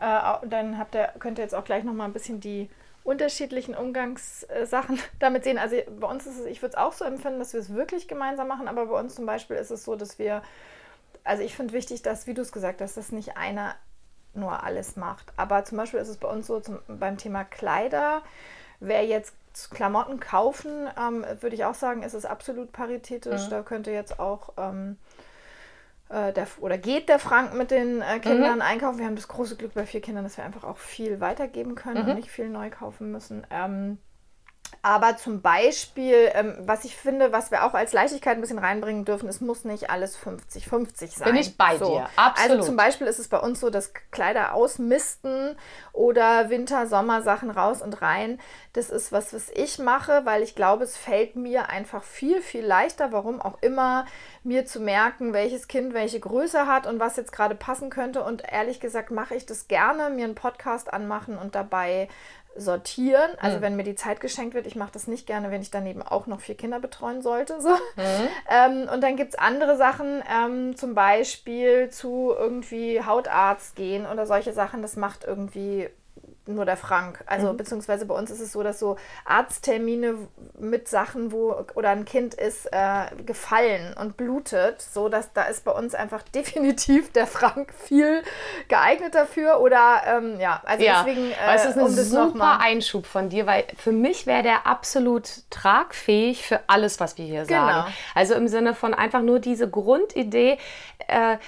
äh, 0.00 0.46
dann 0.46 0.78
habt 0.78 0.94
ihr, 0.94 1.08
könnt 1.18 1.38
ihr 1.38 1.42
jetzt 1.42 1.54
auch 1.54 1.64
gleich 1.64 1.84
noch 1.84 1.92
mal 1.92 2.04
ein 2.04 2.12
bisschen 2.12 2.40
die 2.40 2.70
unterschiedlichen 3.04 3.74
Umgangssachen 3.74 4.98
damit 5.20 5.44
sehen. 5.44 5.58
Also 5.58 5.76
bei 6.00 6.08
uns 6.08 6.26
ist 6.26 6.40
es, 6.40 6.46
ich 6.46 6.62
würde 6.62 6.72
es 6.72 6.78
auch 6.78 6.92
so 6.92 7.04
empfinden, 7.04 7.38
dass 7.38 7.52
wir 7.52 7.60
es 7.60 7.72
wirklich 7.72 8.08
gemeinsam 8.08 8.48
machen, 8.48 8.66
aber 8.66 8.86
bei 8.86 8.98
uns 8.98 9.14
zum 9.14 9.26
Beispiel 9.26 9.56
ist 9.56 9.70
es 9.70 9.84
so, 9.84 9.94
dass 9.94 10.18
wir, 10.18 10.42
also 11.22 11.42
ich 11.42 11.54
finde 11.54 11.74
wichtig, 11.74 12.02
dass, 12.02 12.26
wie 12.26 12.34
du 12.34 12.42
es 12.42 12.50
gesagt 12.50 12.80
hast, 12.80 12.96
dass 12.96 13.12
nicht 13.12 13.36
einer 13.36 13.76
nur 14.32 14.64
alles 14.64 14.96
macht. 14.96 15.32
Aber 15.36 15.64
zum 15.64 15.78
Beispiel 15.78 16.00
ist 16.00 16.08
es 16.08 16.16
bei 16.16 16.28
uns 16.28 16.46
so 16.46 16.58
zum, 16.60 16.80
beim 16.88 17.18
Thema 17.18 17.44
Kleider, 17.44 18.22
wer 18.80 19.04
jetzt 19.04 19.34
Klamotten 19.70 20.18
kaufen, 20.18 20.88
ähm, 20.98 21.24
würde 21.40 21.54
ich 21.54 21.64
auch 21.64 21.74
sagen, 21.74 22.02
ist 22.02 22.14
es 22.14 22.24
absolut 22.24 22.72
paritätisch. 22.72 23.46
Mhm. 23.46 23.50
Da 23.50 23.62
könnte 23.62 23.92
jetzt 23.92 24.18
auch 24.18 24.54
ähm, 24.56 24.96
äh, 26.08 26.32
der, 26.32 26.46
oder 26.60 26.78
geht 26.78 27.08
der 27.08 27.18
Frank 27.18 27.54
mit 27.54 27.70
den 27.70 28.02
äh, 28.02 28.18
Kindern 28.20 28.56
mhm. 28.56 28.62
einkaufen. 28.62 28.98
Wir 28.98 29.06
haben 29.06 29.16
das 29.16 29.28
große 29.28 29.56
Glück 29.56 29.74
bei 29.74 29.86
vier 29.86 30.00
Kindern, 30.00 30.24
dass 30.24 30.36
wir 30.36 30.44
einfach 30.44 30.64
auch 30.64 30.78
viel 30.78 31.20
weitergeben 31.20 31.74
können 31.74 32.04
mhm. 32.04 32.10
und 32.10 32.16
nicht 32.16 32.30
viel 32.30 32.48
neu 32.48 32.70
kaufen 32.70 33.10
müssen. 33.10 33.46
Ähm, 33.50 33.98
aber 34.82 35.16
zum 35.16 35.40
Beispiel, 35.42 36.30
ähm, 36.34 36.56
was 36.60 36.84
ich 36.84 36.96
finde, 36.96 37.32
was 37.32 37.50
wir 37.50 37.64
auch 37.64 37.74
als 37.74 37.92
Leichtigkeit 37.92 38.36
ein 38.36 38.40
bisschen 38.40 38.58
reinbringen 38.58 39.04
dürfen, 39.04 39.28
es 39.28 39.40
muss 39.40 39.64
nicht 39.64 39.90
alles 39.90 40.18
50-50 40.18 41.18
sein. 41.18 41.24
Bin 41.24 41.36
ich 41.36 41.56
bei 41.56 41.78
so. 41.78 41.86
dir, 41.86 42.08
absolut. 42.16 42.50
Also 42.58 42.66
zum 42.66 42.76
Beispiel 42.76 43.06
ist 43.06 43.18
es 43.18 43.28
bei 43.28 43.38
uns 43.38 43.60
so, 43.60 43.70
dass 43.70 43.92
Kleider 44.10 44.54
ausmisten 44.54 45.56
oder 45.92 46.50
Winter-Sommer-Sachen 46.50 47.50
raus 47.50 47.82
und 47.82 48.02
rein, 48.02 48.40
das 48.72 48.90
ist 48.90 49.12
was, 49.12 49.32
was 49.32 49.50
ich 49.50 49.78
mache, 49.78 50.22
weil 50.24 50.42
ich 50.42 50.54
glaube, 50.54 50.84
es 50.84 50.96
fällt 50.96 51.36
mir 51.36 51.68
einfach 51.68 52.02
viel, 52.02 52.42
viel 52.42 52.64
leichter, 52.64 53.12
warum 53.12 53.40
auch 53.40 53.58
immer, 53.62 54.06
mir 54.42 54.66
zu 54.66 54.80
merken, 54.80 55.32
welches 55.32 55.68
Kind 55.68 55.94
welche 55.94 56.20
Größe 56.20 56.66
hat 56.66 56.86
und 56.86 57.00
was 57.00 57.16
jetzt 57.16 57.32
gerade 57.32 57.54
passen 57.54 57.90
könnte. 57.90 58.22
Und 58.22 58.42
ehrlich 58.50 58.80
gesagt 58.80 59.10
mache 59.10 59.34
ich 59.34 59.46
das 59.46 59.68
gerne, 59.68 60.10
mir 60.10 60.24
einen 60.24 60.34
Podcast 60.34 60.92
anmachen 60.92 61.38
und 61.38 61.54
dabei 61.54 62.08
sortieren. 62.56 63.30
Also 63.40 63.58
mhm. 63.58 63.62
wenn 63.62 63.76
mir 63.76 63.84
die 63.84 63.94
Zeit 63.94 64.20
geschenkt 64.20 64.54
wird, 64.54 64.66
ich 64.66 64.76
mache 64.76 64.92
das 64.92 65.06
nicht 65.06 65.26
gerne, 65.26 65.50
wenn 65.50 65.62
ich 65.62 65.70
daneben 65.70 66.02
auch 66.02 66.26
noch 66.26 66.40
vier 66.40 66.56
Kinder 66.56 66.80
betreuen 66.80 67.22
sollte. 67.22 67.60
So. 67.60 67.70
Mhm. 67.70 67.74
Ähm, 68.48 68.88
und 68.92 69.00
dann 69.02 69.16
gibt 69.16 69.34
es 69.34 69.38
andere 69.38 69.76
Sachen, 69.76 70.22
ähm, 70.30 70.76
zum 70.76 70.94
Beispiel 70.94 71.88
zu 71.88 72.32
irgendwie 72.36 73.02
Hautarzt 73.02 73.74
gehen 73.74 74.06
oder 74.06 74.26
solche 74.26 74.52
Sachen. 74.52 74.82
Das 74.82 74.96
macht 74.96 75.24
irgendwie 75.24 75.88
nur 76.46 76.64
der 76.64 76.76
Frank. 76.76 77.24
Also 77.26 77.52
mhm. 77.52 77.56
beziehungsweise 77.56 78.06
bei 78.06 78.14
uns 78.14 78.30
ist 78.30 78.40
es 78.40 78.52
so, 78.52 78.62
dass 78.62 78.78
so 78.78 78.96
Arzttermine 79.24 80.16
mit 80.58 80.88
Sachen, 80.88 81.32
wo 81.32 81.64
oder 81.74 81.90
ein 81.90 82.04
Kind 82.04 82.34
ist 82.34 82.66
äh, 82.66 83.06
gefallen 83.24 83.94
und 83.98 84.16
blutet, 84.16 84.82
so 84.82 85.08
dass 85.08 85.32
da 85.32 85.44
ist 85.44 85.64
bei 85.64 85.72
uns 85.72 85.94
einfach 85.94 86.22
definitiv 86.34 87.12
der 87.12 87.26
Frank 87.26 87.72
viel 87.74 88.22
geeignet 88.68 89.14
dafür. 89.14 89.60
Oder 89.60 90.02
ähm, 90.06 90.38
ja, 90.38 90.60
also 90.64 90.84
ja. 90.84 91.02
deswegen. 91.02 91.30
Äh, 91.30 91.54
es 91.54 91.64
ist 91.64 91.78
ein 91.78 91.84
um 91.84 91.90
super 91.90 92.60
Einschub 92.60 93.06
von 93.06 93.30
dir, 93.30 93.46
weil 93.46 93.64
für 93.76 93.92
mich 93.92 94.26
wäre 94.26 94.42
der 94.42 94.66
absolut 94.66 95.28
tragfähig 95.50 96.46
für 96.46 96.60
alles, 96.66 97.00
was 97.00 97.16
wir 97.16 97.24
hier 97.24 97.44
genau. 97.44 97.66
sagen. 97.66 97.94
Also 98.14 98.34
im 98.34 98.48
Sinne 98.48 98.74
von 98.74 98.92
einfach 98.92 99.22
nur 99.22 99.38
diese 99.38 99.68
Grundidee. 99.68 100.58
Äh, 101.08 101.38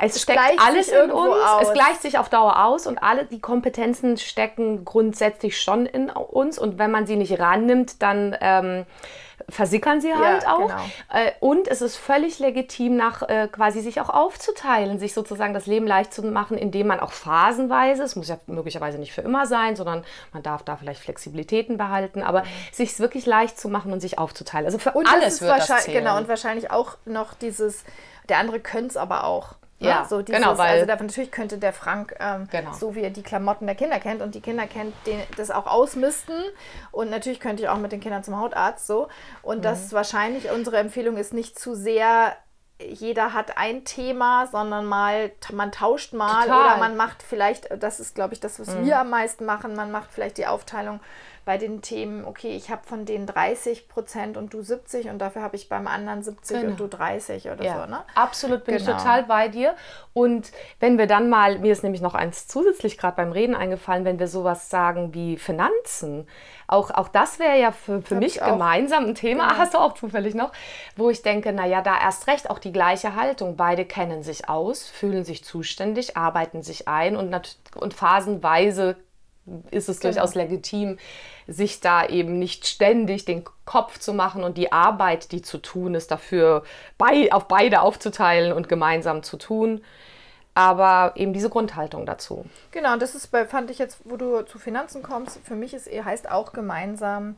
es, 0.00 0.22
steckt 0.22 0.40
alles 0.58 0.88
in 0.88 1.10
uns, 1.10 1.42
aus. 1.42 1.62
es 1.62 1.72
gleicht 1.72 2.02
sich 2.02 2.18
auf 2.18 2.28
Dauer 2.28 2.64
aus 2.64 2.86
und 2.86 2.98
alle 2.98 3.24
die 3.24 3.40
Kompetenzen 3.40 4.16
stecken 4.18 4.84
grundsätzlich 4.84 5.60
schon 5.60 5.86
in 5.86 6.10
uns 6.10 6.58
und 6.58 6.78
wenn 6.78 6.90
man 6.90 7.06
sie 7.06 7.16
nicht 7.16 7.38
rannimmt, 7.38 8.02
dann 8.02 8.36
ähm, 8.40 8.86
versickern 9.48 10.00
sie 10.00 10.14
halt 10.14 10.42
ja, 10.42 10.54
auch. 10.54 10.68
Genau. 10.68 10.82
Äh, 11.12 11.32
und 11.40 11.68
es 11.68 11.80
ist 11.80 11.96
völlig 11.96 12.38
legitim, 12.38 12.96
nach 12.96 13.22
äh, 13.22 13.48
quasi 13.48 13.80
sich 13.80 14.00
auch 14.00 14.10
aufzuteilen, 14.10 14.98
sich 14.98 15.14
sozusagen 15.14 15.54
das 15.54 15.66
Leben 15.66 15.86
leicht 15.86 16.12
zu 16.12 16.22
machen, 16.22 16.58
indem 16.58 16.88
man 16.88 17.00
auch 17.00 17.12
phasenweise, 17.12 18.02
es 18.02 18.16
muss 18.16 18.28
ja 18.28 18.38
möglicherweise 18.46 18.98
nicht 18.98 19.12
für 19.12 19.20
immer 19.20 19.46
sein, 19.46 19.76
sondern 19.76 20.04
man 20.32 20.42
darf 20.42 20.62
da 20.62 20.76
vielleicht 20.76 21.00
Flexibilitäten 21.00 21.76
behalten, 21.76 22.22
aber 22.22 22.42
mhm. 22.42 22.46
sich 22.72 22.90
es 22.90 23.00
wirklich 23.00 23.24
leicht 23.26 23.58
zu 23.58 23.68
machen 23.68 23.92
und 23.92 24.00
sich 24.00 24.18
aufzuteilen. 24.18 24.66
Also 24.66 24.78
für 24.78 24.92
und 24.92 25.10
alles 25.10 25.40
wird 25.40 25.68
das 25.68 25.84
zählen. 25.84 25.98
Genau, 25.98 26.16
und 26.16 26.28
wahrscheinlich 26.28 26.70
auch 26.70 26.96
noch 27.04 27.34
dieses, 27.34 27.84
der 28.28 28.38
andere 28.38 28.60
könnte 28.60 28.88
es 28.88 28.96
aber 28.96 29.24
auch. 29.24 29.54
Ne? 29.78 29.88
Ja, 29.88 30.04
so 30.04 30.22
dieses, 30.22 30.40
genau. 30.40 30.56
Weil, 30.56 30.74
also 30.74 30.86
da, 30.86 30.96
natürlich 30.96 31.30
könnte 31.30 31.58
der 31.58 31.72
Frank, 31.72 32.14
ähm, 32.18 32.48
genau. 32.50 32.72
so 32.72 32.94
wie 32.94 33.02
er 33.02 33.10
die 33.10 33.22
Klamotten 33.22 33.66
der 33.66 33.74
Kinder 33.74 34.00
kennt 34.00 34.22
und 34.22 34.34
die 34.34 34.40
Kinder 34.40 34.66
kennt, 34.66 34.94
den, 35.06 35.20
das 35.36 35.50
auch 35.50 35.66
ausmisten. 35.66 36.36
Und 36.92 37.10
natürlich 37.10 37.40
könnte 37.40 37.62
ich 37.62 37.68
auch 37.68 37.76
mit 37.76 37.92
den 37.92 38.00
Kindern 38.00 38.24
zum 38.24 38.38
Hautarzt 38.38 38.86
so. 38.86 39.08
Und 39.42 39.58
mhm. 39.58 39.62
das 39.62 39.92
wahrscheinlich, 39.92 40.50
unsere 40.50 40.78
Empfehlung 40.78 41.18
ist 41.18 41.34
nicht 41.34 41.58
zu 41.58 41.74
sehr, 41.74 42.34
jeder 42.78 43.32
hat 43.32 43.58
ein 43.58 43.84
Thema, 43.84 44.46
sondern 44.46 44.86
mal, 44.86 45.30
man 45.52 45.72
tauscht 45.72 46.12
mal 46.14 46.44
Total. 46.44 46.64
oder 46.64 46.76
man 46.78 46.96
macht 46.96 47.22
vielleicht, 47.22 47.68
das 47.82 48.00
ist 48.00 48.14
glaube 48.14 48.34
ich 48.34 48.40
das, 48.40 48.60
was 48.60 48.74
mhm. 48.74 48.84
wir 48.84 48.98
am 49.00 49.10
meisten 49.10 49.46
machen, 49.46 49.74
man 49.74 49.90
macht 49.90 50.12
vielleicht 50.12 50.36
die 50.36 50.46
Aufteilung 50.46 51.00
bei 51.46 51.58
den 51.58 51.80
Themen, 51.80 52.24
okay, 52.24 52.56
ich 52.56 52.70
habe 52.70 52.82
von 52.84 53.04
denen 53.04 53.24
30 53.24 53.88
Prozent 53.88 54.36
und 54.36 54.52
du 54.52 54.62
70 54.62 55.08
und 55.10 55.20
dafür 55.20 55.42
habe 55.42 55.54
ich 55.54 55.68
beim 55.68 55.86
anderen 55.86 56.24
70 56.24 56.56
genau. 56.56 56.70
und 56.72 56.80
du 56.80 56.88
30 56.88 57.48
oder 57.48 57.64
ja, 57.64 57.84
so. 57.84 57.88
Ne? 57.88 58.00
Absolut, 58.16 58.64
bin 58.64 58.76
genau. 58.76 58.90
ich 58.90 58.96
total 58.96 59.22
bei 59.22 59.46
dir. 59.46 59.76
Und 60.12 60.50
wenn 60.80 60.98
wir 60.98 61.06
dann 61.06 61.30
mal, 61.30 61.60
mir 61.60 61.70
ist 61.70 61.84
nämlich 61.84 62.02
noch 62.02 62.16
eins 62.16 62.48
zusätzlich 62.48 62.98
gerade 62.98 63.14
beim 63.14 63.30
Reden 63.30 63.54
eingefallen, 63.54 64.04
wenn 64.04 64.18
wir 64.18 64.26
sowas 64.26 64.70
sagen 64.70 65.14
wie 65.14 65.36
Finanzen, 65.36 66.26
auch, 66.66 66.90
auch 66.90 67.06
das 67.06 67.38
wäre 67.38 67.60
ja 67.60 67.70
für, 67.70 68.02
für 68.02 68.16
mich 68.16 68.40
gemeinsam 68.40 69.04
ein 69.04 69.14
Thema, 69.14 69.46
genau. 69.46 69.58
hast 69.58 69.74
du 69.74 69.78
auch 69.78 69.94
zufällig 69.94 70.34
noch, 70.34 70.50
wo 70.96 71.10
ich 71.10 71.22
denke, 71.22 71.52
naja, 71.52 71.80
da 71.80 71.96
erst 71.96 72.26
recht 72.26 72.50
auch 72.50 72.58
die 72.58 72.72
gleiche 72.72 73.14
Haltung. 73.14 73.54
Beide 73.56 73.84
kennen 73.84 74.24
sich 74.24 74.48
aus, 74.48 74.88
fühlen 74.88 75.22
sich 75.22 75.44
zuständig, 75.44 76.16
arbeiten 76.16 76.64
sich 76.64 76.88
ein 76.88 77.14
und, 77.14 77.56
und 77.76 77.94
phasenweise 77.94 78.96
ist 79.70 79.88
es 79.88 80.00
genau. 80.00 80.14
durchaus 80.14 80.34
legitim, 80.34 80.98
sich 81.46 81.80
da 81.80 82.06
eben 82.06 82.38
nicht 82.38 82.66
ständig 82.66 83.24
den 83.24 83.44
Kopf 83.64 83.98
zu 83.98 84.12
machen 84.12 84.44
und 84.44 84.56
die 84.58 84.72
Arbeit, 84.72 85.32
die 85.32 85.42
zu 85.42 85.58
tun 85.58 85.94
ist, 85.94 86.10
dafür 86.10 86.64
bei, 86.98 87.32
auf 87.32 87.48
beide 87.48 87.80
aufzuteilen 87.80 88.52
und 88.52 88.68
gemeinsam 88.68 89.22
zu 89.22 89.36
tun. 89.36 89.82
Aber 90.54 91.12
eben 91.16 91.34
diese 91.34 91.50
Grundhaltung 91.50 92.06
dazu. 92.06 92.46
Genau, 92.70 92.94
und 92.94 93.02
das 93.02 93.14
ist 93.14 93.26
bei, 93.26 93.44
fand 93.44 93.70
ich 93.70 93.78
jetzt, 93.78 93.98
wo 94.04 94.16
du 94.16 94.40
zu 94.46 94.58
Finanzen 94.58 95.02
kommst, 95.02 95.38
für 95.44 95.54
mich 95.54 95.74
ist, 95.74 95.86
heißt 95.86 96.30
auch 96.30 96.54
gemeinsam 96.54 97.36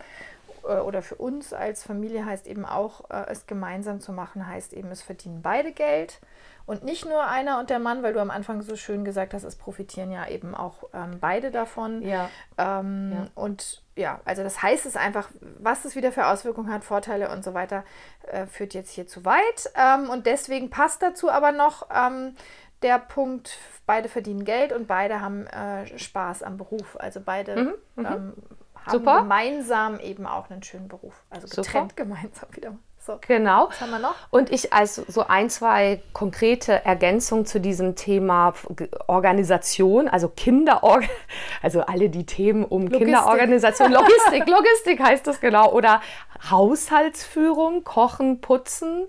äh, 0.64 0.78
oder 0.78 1.02
für 1.02 1.16
uns 1.16 1.52
als 1.52 1.82
Familie 1.82 2.24
heißt 2.24 2.46
eben 2.46 2.64
auch, 2.64 3.10
äh, 3.10 3.24
es 3.28 3.46
gemeinsam 3.46 4.00
zu 4.00 4.12
machen, 4.12 4.46
heißt 4.46 4.72
eben, 4.72 4.90
es 4.90 5.02
verdienen 5.02 5.42
beide 5.42 5.72
Geld. 5.72 6.20
Und 6.68 6.84
nicht 6.84 7.06
nur 7.06 7.26
einer 7.26 7.60
und 7.60 7.70
der 7.70 7.78
Mann, 7.78 8.02
weil 8.02 8.12
du 8.12 8.20
am 8.20 8.30
Anfang 8.30 8.60
so 8.60 8.76
schön 8.76 9.02
gesagt 9.02 9.32
hast, 9.32 9.42
es 9.42 9.56
profitieren 9.56 10.10
ja 10.10 10.28
eben 10.28 10.54
auch 10.54 10.84
ähm, 10.92 11.16
beide 11.18 11.50
davon. 11.50 12.02
Ja. 12.02 12.28
Ähm, 12.58 13.12
ja. 13.14 13.26
Und 13.34 13.82
ja, 13.96 14.20
also 14.26 14.42
das 14.42 14.62
heißt 14.62 14.84
es 14.84 14.94
einfach, 14.94 15.30
was 15.58 15.86
es 15.86 15.96
wieder 15.96 16.12
für 16.12 16.26
Auswirkungen 16.26 16.70
hat, 16.70 16.84
Vorteile 16.84 17.30
und 17.30 17.42
so 17.42 17.54
weiter, 17.54 17.84
äh, 18.26 18.44
führt 18.44 18.74
jetzt 18.74 18.90
hier 18.90 19.06
zu 19.06 19.24
weit. 19.24 19.72
Ähm, 19.76 20.10
und 20.10 20.26
deswegen 20.26 20.68
passt 20.68 21.00
dazu 21.00 21.30
aber 21.30 21.52
noch 21.52 21.88
ähm, 21.90 22.34
der 22.82 22.98
Punkt, 22.98 23.56
beide 23.86 24.10
verdienen 24.10 24.44
Geld 24.44 24.74
und 24.74 24.86
beide 24.86 25.22
haben 25.22 25.46
äh, 25.46 25.98
Spaß 25.98 26.42
am 26.42 26.58
Beruf. 26.58 26.98
Also 27.00 27.22
beide 27.24 27.56
mhm, 27.56 27.74
mhm. 27.96 28.06
ähm, 28.06 28.32
haben 28.88 28.98
Super. 28.98 29.20
gemeinsam 29.20 30.00
eben 30.00 30.26
auch 30.26 30.50
einen 30.50 30.62
schönen 30.62 30.88
Beruf. 30.88 31.22
Also 31.30 31.46
getrennt 31.48 31.92
Super. 31.92 32.04
gemeinsam 32.04 32.48
wieder. 32.52 32.74
So. 33.08 33.18
Genau. 33.26 33.68
Was 33.70 33.80
haben 33.80 33.90
wir 33.90 33.98
noch? 34.00 34.14
Und 34.28 34.52
ich 34.52 34.74
als 34.74 34.96
so 34.96 35.26
ein, 35.26 35.48
zwei 35.48 36.02
konkrete 36.12 36.84
Ergänzungen 36.84 37.46
zu 37.46 37.58
diesem 37.58 37.96
Thema 37.96 38.52
Organisation, 39.06 40.08
also 40.08 40.28
Kinderorg, 40.28 41.08
also 41.62 41.80
alle 41.80 42.10
die 42.10 42.26
Themen 42.26 42.66
um 42.66 42.82
Logistik. 42.82 43.06
Kinderorganisation, 43.06 43.92
Logistik, 43.92 44.46
Logistik 44.46 45.00
heißt 45.00 45.26
das 45.26 45.40
genau, 45.40 45.72
oder 45.72 46.02
Haushaltsführung, 46.50 47.82
Kochen, 47.82 48.42
Putzen. 48.42 49.06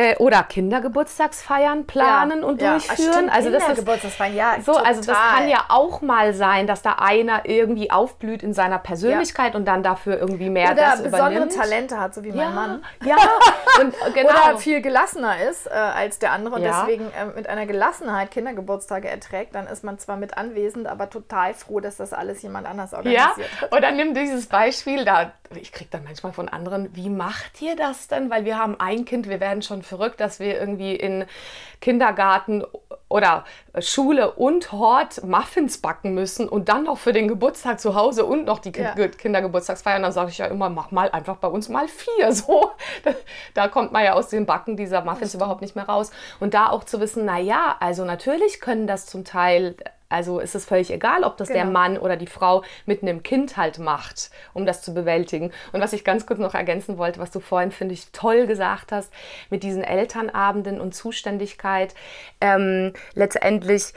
Äh, 0.00 0.16
oder 0.16 0.42
Kindergeburtstagsfeiern 0.44 1.86
planen 1.86 2.40
Ja, 2.40 2.46
und 2.46 2.62
ja. 2.62 2.70
Ah, 2.70 2.72
durchführen. 2.78 3.12
stimmt, 3.12 3.32
also 3.34 3.50
das 3.50 3.64
Kindergeburtstagsfeiern, 3.64 4.34
ja, 4.34 4.56
so, 4.64 4.72
also 4.76 5.00
das 5.02 5.06
total. 5.06 5.34
kann 5.36 5.48
ja 5.48 5.64
auch 5.68 6.00
mal 6.00 6.32
sein, 6.32 6.66
dass 6.66 6.80
da 6.80 6.92
einer 7.00 7.44
irgendwie 7.44 7.90
aufblüht 7.90 8.42
in 8.42 8.54
seiner 8.54 8.78
Persönlichkeit 8.78 9.54
und 9.54 9.66
dann 9.66 9.82
dafür 9.82 10.18
irgendwie 10.18 10.48
mehr 10.48 10.72
Oder 10.72 10.74
das 10.76 11.02
besondere 11.02 11.32
übernimmt. 11.32 11.54
Talente 11.54 12.00
hat, 12.00 12.14
so 12.14 12.24
wie 12.24 12.30
mein 12.30 12.38
ja, 12.40 12.50
Mann. 12.50 12.84
ja, 13.04 13.16
und 13.80 13.94
genau. 14.14 14.30
Oder 14.30 14.58
viel 14.58 14.80
gelassener 14.80 15.42
ist 15.50 15.66
äh, 15.66 15.70
als 15.70 16.18
der 16.18 16.32
andere 16.32 16.54
und 16.56 16.62
Ja. 16.62 16.80
deswegen 16.86 17.10
äh, 17.12 17.26
mit 17.36 17.46
einer 17.48 17.66
Gelassenheit 17.66 18.30
Kindergeburtstage 18.30 19.06
erträgt, 19.08 19.54
dann 19.54 19.66
ist 19.66 19.84
man 19.84 19.98
zwar 19.98 20.16
mit 20.16 20.38
anwesend, 20.38 20.86
aber 20.86 21.10
total 21.10 21.52
froh, 21.52 21.80
dass 21.80 21.96
das 21.98 22.14
alles 22.14 22.40
jemand 22.40 22.66
anders 22.66 22.92
Ja, 22.92 22.98
organisiert 22.98 23.48
hat. 23.60 23.72
oder 23.76 23.90
nimm 23.90 24.14
dieses 24.14 24.46
Beispiel, 24.46 25.04
da 25.04 25.32
ich 25.56 25.72
kriege 25.72 25.90
dann 25.90 26.04
manchmal 26.04 26.32
von 26.32 26.48
anderen, 26.48 26.94
wie 26.94 27.10
macht 27.10 27.60
ihr 27.60 27.74
das 27.74 28.06
denn? 28.06 28.30
Weil 28.30 28.44
wir 28.44 28.56
haben 28.56 28.76
ein 28.78 29.04
Kind, 29.04 29.28
wir 29.28 29.40
werden 29.40 29.62
schon 29.62 29.82
verrückt, 29.90 30.20
dass 30.20 30.40
wir 30.40 30.58
irgendwie 30.58 30.94
in 30.96 31.26
Kindergarten 31.82 32.64
oder 33.08 33.44
Schule 33.80 34.30
und 34.32 34.72
Hort 34.72 35.24
Muffins 35.24 35.78
backen 35.78 36.14
müssen 36.14 36.48
und 36.48 36.68
dann 36.68 36.84
noch 36.84 36.96
für 36.98 37.12
den 37.12 37.26
Geburtstag 37.28 37.80
zu 37.80 37.94
Hause 37.94 38.24
und 38.24 38.44
noch 38.44 38.58
die 38.60 38.70
Ja. 38.70 38.94
Kindergeburtstagsfeier. 38.94 39.96
Und 39.96 40.02
dann 40.02 40.12
sage 40.12 40.30
ich 40.30 40.38
ja 40.38 40.46
immer, 40.46 40.70
mach 40.70 40.90
mal 40.90 41.10
einfach 41.10 41.36
bei 41.36 41.48
uns 41.48 41.68
mal 41.68 41.88
vier. 41.88 42.30
So, 42.40 42.70
da, 43.04 43.10
da 43.54 43.68
kommt 43.68 43.92
man 43.92 44.04
ja 44.04 44.14
aus 44.14 44.28
dem 44.28 44.46
Backen 44.46 44.76
dieser 44.76 45.02
Muffins 45.04 45.34
überhaupt 45.34 45.60
nicht 45.60 45.74
mehr 45.76 45.86
raus. 45.86 46.10
Und 46.38 46.54
da 46.54 46.70
auch 46.70 46.84
zu 46.84 47.00
wissen, 47.00 47.24
na 47.24 47.38
ja, 47.38 47.76
also 47.80 48.04
natürlich 48.04 48.60
können 48.60 48.86
das 48.86 49.06
zum 49.06 49.24
Teil 49.24 49.74
also 50.10 50.40
ist 50.40 50.54
es 50.54 50.64
völlig 50.66 50.92
egal, 50.92 51.24
ob 51.24 51.36
das 51.36 51.48
der 51.48 51.62
Genau. 51.62 51.72
Mann 51.72 51.96
oder 51.98 52.16
die 52.16 52.26
Frau 52.26 52.62
mit 52.84 53.02
einem 53.02 53.22
Kind 53.22 53.56
halt 53.56 53.78
macht, 53.78 54.30
um 54.52 54.66
das 54.66 54.82
zu 54.82 54.92
bewältigen. 54.92 55.52
Und 55.72 55.80
was 55.80 55.92
ich 55.92 56.04
ganz 56.04 56.26
kurz 56.26 56.38
noch 56.38 56.54
ergänzen 56.54 56.98
wollte, 56.98 57.20
was 57.20 57.30
du 57.30 57.40
vorhin, 57.40 57.70
finde 57.70 57.94
ich, 57.94 58.10
toll 58.12 58.46
gesagt 58.46 58.92
hast, 58.92 59.12
mit 59.48 59.62
diesen 59.62 59.84
Elternabenden 59.84 60.80
und 60.80 60.94
Zuständigkeit, 60.94 61.94
ähm, 62.40 62.92
letztendlich 63.14 63.92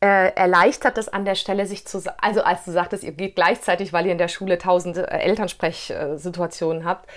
äh, 0.00 0.32
erleichtert 0.34 0.98
das 0.98 1.08
an 1.08 1.24
der 1.24 1.34
Stelle 1.36 1.64
sich 1.66 1.86
zu, 1.86 2.02
also 2.18 2.42
als 2.42 2.64
du 2.64 2.70
sagtest, 2.70 3.02
ihr 3.02 3.12
geht 3.12 3.34
gleichzeitig, 3.34 3.92
weil 3.94 4.04
ihr 4.06 4.12
in 4.12 4.18
der 4.18 4.28
Schule 4.28 4.58
tausende 4.58 5.10
äh, 5.10 5.20
Elternsprechsituationen 5.20 6.84
habt, 6.84 7.08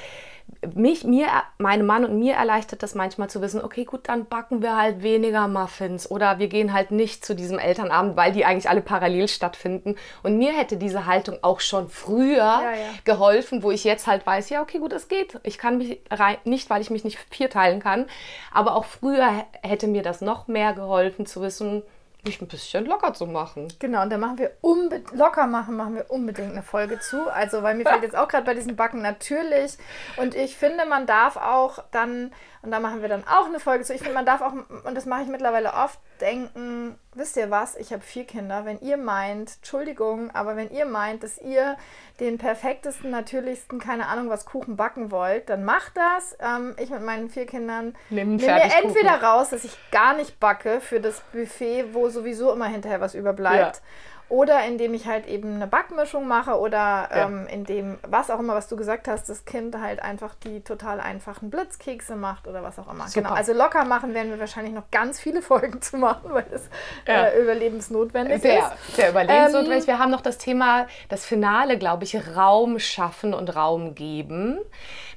mich, 0.74 1.04
mir, 1.04 1.28
meinem 1.58 1.86
Mann 1.86 2.06
und 2.06 2.20
mir 2.20 2.34
erleichtert 2.34 2.84
das 2.84 2.96
manchmal 2.96 3.30
zu 3.30 3.42
wissen, 3.42 3.64
okay, 3.64 3.86
gut, 3.86 4.10
dann 4.10 4.26
backen 4.26 4.62
wir 4.62 4.76
halt 4.76 5.04
weniger 5.04 5.48
Muffins 5.48 6.10
oder 6.10 6.40
wir 6.40 6.48
gehen 6.48 6.74
halt 6.74 6.92
nicht 6.92 7.26
zu 7.26 7.36
diesem 7.36 7.60
Elternabend, 7.60 8.18
weil 8.18 8.32
die 8.32 8.46
eigentlich 8.46 8.70
alle 8.70 8.82
parallel 8.82 9.28
stattfinden. 9.28 9.96
Und 10.24 10.38
mir 10.38 10.54
hätte 10.54 10.78
diese 10.78 11.06
Haltung 11.06 11.38
auch 11.42 11.60
schon 11.60 11.90
früher 11.90 12.38
ja. 12.38 12.74
geholfen, 13.06 13.64
wo 13.64 13.72
ich 13.72 13.84
jetzt 13.84 14.08
halt 14.08 14.26
weiß, 14.26 14.50
ja, 14.50 14.62
okay, 14.62 14.80
gut, 14.80 14.94
es 14.94 15.08
geht. 15.08 15.40
Ich 15.44 15.58
kann 15.58 15.78
mich 15.78 16.02
rein, 16.12 16.38
nicht, 16.44 16.70
weil 16.70 16.82
ich 16.82 16.90
mich 16.90 17.04
nicht 17.04 17.20
vierteilen 17.30 17.80
kann, 17.80 18.08
aber 18.52 18.76
auch 18.76 18.86
früher 18.86 19.46
hätte 19.62 19.88
mir 19.88 20.04
das 20.04 20.22
noch 20.22 20.48
mehr 20.48 20.74
geholfen 20.74 21.26
zu 21.26 21.42
wissen, 21.42 21.84
mich 22.24 22.42
ein 22.42 22.48
bisschen 22.48 22.86
locker 22.86 23.14
zu 23.14 23.26
machen. 23.26 23.68
Genau, 23.80 24.02
und 24.04 24.10
da 24.10 24.18
machen 24.18 24.38
wir 24.38 24.52
unbedingt, 24.62 25.12
locker 25.16 25.48
machen, 25.48 25.78
machen 25.78 25.96
wir 25.96 26.10
unbedingt 26.10 26.52
eine 26.52 26.64
Folge 26.64 27.00
zu. 27.00 27.32
Also, 27.32 27.64
weil 27.64 27.76
mir 27.76 27.86
fällt 27.86 28.04
jetzt 28.04 28.16
auch 28.16 28.28
gerade 28.28 28.46
bei 28.46 28.54
diesem 28.54 28.76
Backen 28.76 29.02
natürlich. 29.02 29.78
Und 30.18 30.36
ich 30.36 30.58
finde, 30.58 30.86
man 30.86 31.06
darf 31.06 31.38
auch 31.38 31.84
dann, 31.92 32.32
und 32.62 32.72
da 32.72 32.80
machen 32.80 33.02
wir 33.02 33.10
dann 33.10 33.24
auch 33.26 33.46
eine 33.46 33.60
Folge 33.60 33.86
zu, 33.86 33.94
ich 33.94 34.02
finde, 34.02 34.16
man 34.16 34.26
darf 34.26 34.42
auch, 34.42 34.52
und 34.52 34.96
das 34.96 35.06
mache 35.06 35.22
ich 35.22 35.28
mittlerweile 35.28 35.74
oft, 35.74 36.00
denken, 36.20 37.00
wisst 37.14 37.38
ihr 37.38 37.50
was, 37.50 37.76
ich 37.76 37.94
habe 37.94 38.02
vier 38.02 38.26
Kinder. 38.26 38.66
Wenn 38.66 38.80
ihr 38.82 38.98
meint, 38.98 39.56
Entschuldigung, 39.58 40.32
aber 40.32 40.56
wenn 40.56 40.70
ihr 40.72 40.86
meint, 40.86 41.24
dass 41.24 41.38
ihr 41.38 41.78
den 42.20 42.38
perfektesten, 42.38 43.12
natürlichsten, 43.12 43.80
keine 43.80 44.08
Ahnung 44.08 44.30
was, 44.30 44.46
Kuchen 44.46 44.76
backen 44.76 45.12
wollt, 45.12 45.50
dann 45.50 45.64
macht 45.64 45.96
das. 45.96 46.38
Ähm, 46.42 46.76
ich 46.78 46.90
mit 46.90 47.02
meinen 47.02 47.30
vier 47.30 47.46
Kindern 47.46 47.96
nehme 48.10 48.36
mir 48.36 48.62
entweder 48.84 49.24
raus, 49.24 49.50
dass 49.50 49.64
ich 49.64 49.78
gar 49.92 50.16
nicht 50.16 50.40
backe 50.40 50.82
für 50.82 51.00
das 51.00 51.22
Buffet, 51.32 51.94
wo 51.94 52.10
sowieso 52.10 52.52
immer 52.52 52.68
hinterher 52.68 53.00
was 53.00 53.16
überbleibt. 53.16 53.78
Ja. 53.78 53.82
Oder 54.30 54.64
indem 54.66 54.94
ich 54.94 55.08
halt 55.08 55.26
eben 55.28 55.56
eine 55.56 55.66
Backmischung 55.68 56.28
mache 56.28 56.60
oder 56.60 57.10
Ja. 57.14 57.26
ähm, 57.26 57.48
indem, 57.52 57.98
was 58.08 58.30
auch 58.30 58.40
immer, 58.40 58.54
was 58.56 58.68
du 58.68 58.76
gesagt 58.76 59.08
hast, 59.08 59.28
das 59.28 59.44
Kind 59.46 59.76
halt 59.82 60.02
einfach 60.04 60.36
die 60.36 60.62
total 60.62 61.00
einfachen 61.00 61.50
Blitzkekse 61.50 62.16
macht 62.16 62.48
oder 62.48 62.62
was 62.64 62.78
auch 62.78 62.90
immer. 62.92 63.08
Super. 63.08 63.22
Genau. 63.30 63.36
Also 63.36 63.54
locker 63.54 63.86
machen 63.86 64.14
werden 64.14 64.30
wir 64.32 64.40
wahrscheinlich 64.40 64.74
noch 64.74 64.90
ganz 64.92 65.20
viele 65.20 65.42
Folgen 65.50 65.82
zu 65.82 65.98
machen, 65.98 66.32
weil 66.32 66.46
es 66.52 66.70
Ja. 67.08 67.26
äh, 67.26 67.42
überlebensnotwendig 67.42 68.42
Sehr, 68.42 68.60
ist. 68.88 68.96
sehr 68.96 69.10
überlebensnotwendig. 69.10 69.82
Ähm, 69.82 69.88
wir 69.88 70.00
haben 70.00 70.12
noch 70.12 70.22
das 70.22 70.38
Thema, 70.38 70.88
das 71.10 71.26
Finale, 71.26 71.78
glaube 71.80 72.04
ich, 72.04 72.16
Raum 72.38 72.78
schaffen 72.80 73.34
und 73.34 73.56
Raum 73.56 73.96
geben. 73.96 74.60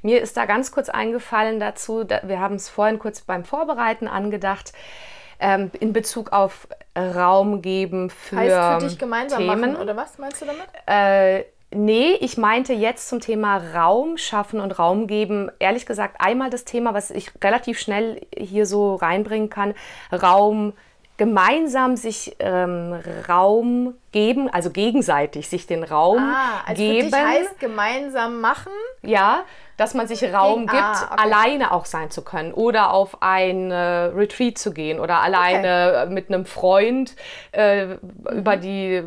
Mir 0.00 0.22
ist 0.22 0.36
da 0.36 0.46
ganz 0.46 0.72
kurz 0.72 0.88
eingefallen 0.88 1.60
dazu, 1.60 2.02
da, 2.04 2.20
wir 2.24 2.40
haben 2.40 2.54
es 2.56 2.68
vorhin 2.68 2.98
kurz 2.98 3.20
beim 3.20 3.44
Vorbereiten 3.44 4.08
angedacht, 4.08 4.72
ähm, 5.42 5.70
in 5.80 5.92
Bezug 5.92 6.32
auf 6.32 6.66
Raum 6.96 7.60
geben 7.62 8.08
für, 8.10 8.36
Heißt 8.36 8.82
für 8.82 8.88
dich 8.88 8.98
gemeinsam 8.98 9.38
Themen. 9.40 9.60
machen, 9.60 9.76
oder 9.76 9.96
was 9.96 10.18
meinst 10.18 10.40
du 10.42 10.46
damit? 10.46 10.62
Äh, 10.86 11.44
nee, 11.74 12.12
ich 12.20 12.36
meinte 12.38 12.72
jetzt 12.74 13.08
zum 13.08 13.20
Thema 13.20 13.56
Raum 13.74 14.16
schaffen 14.18 14.60
und 14.60 14.78
Raum 14.78 15.06
geben. 15.06 15.50
Ehrlich 15.58 15.86
gesagt, 15.86 16.16
einmal 16.18 16.50
das 16.50 16.64
Thema, 16.64 16.92
was 16.94 17.10
ich 17.10 17.30
relativ 17.42 17.78
schnell 17.78 18.20
hier 18.36 18.66
so 18.66 18.94
reinbringen 18.96 19.48
kann, 19.50 19.74
Raum 20.12 20.72
gemeinsam 21.18 21.96
sich 21.96 22.34
ähm, 22.40 22.98
Raum 23.28 23.94
geben, 24.12 24.48
also 24.52 24.70
gegenseitig 24.70 25.48
sich 25.48 25.66
den 25.66 25.84
Raum 25.84 26.18
Ah, 26.18 26.62
also 26.66 26.82
geben. 26.82 27.10
für 27.10 27.16
dich 27.16 27.24
heißt 27.24 27.60
gemeinsam 27.60 28.40
machen. 28.40 28.72
ja, 29.02 29.42
dass 29.82 29.94
man 29.94 30.06
sich 30.06 30.22
Raum 30.32 30.60
Gegen- 30.66 30.72
gibt, 30.72 30.82
ah, 30.82 31.08
okay. 31.12 31.22
alleine 31.22 31.72
auch 31.72 31.84
sein 31.86 32.10
zu 32.10 32.22
können 32.22 32.52
oder 32.54 32.92
auf 32.92 33.18
ein 33.20 33.70
äh, 33.70 33.74
Retreat 33.76 34.56
zu 34.58 34.72
gehen 34.72 35.00
oder 35.00 35.20
alleine 35.20 36.06
mit 36.10 36.28
einem 36.28 36.44
Freund 36.46 37.16
äh, 37.52 37.84
Mhm. 37.86 37.98
über 38.30 38.56
die 38.56 39.02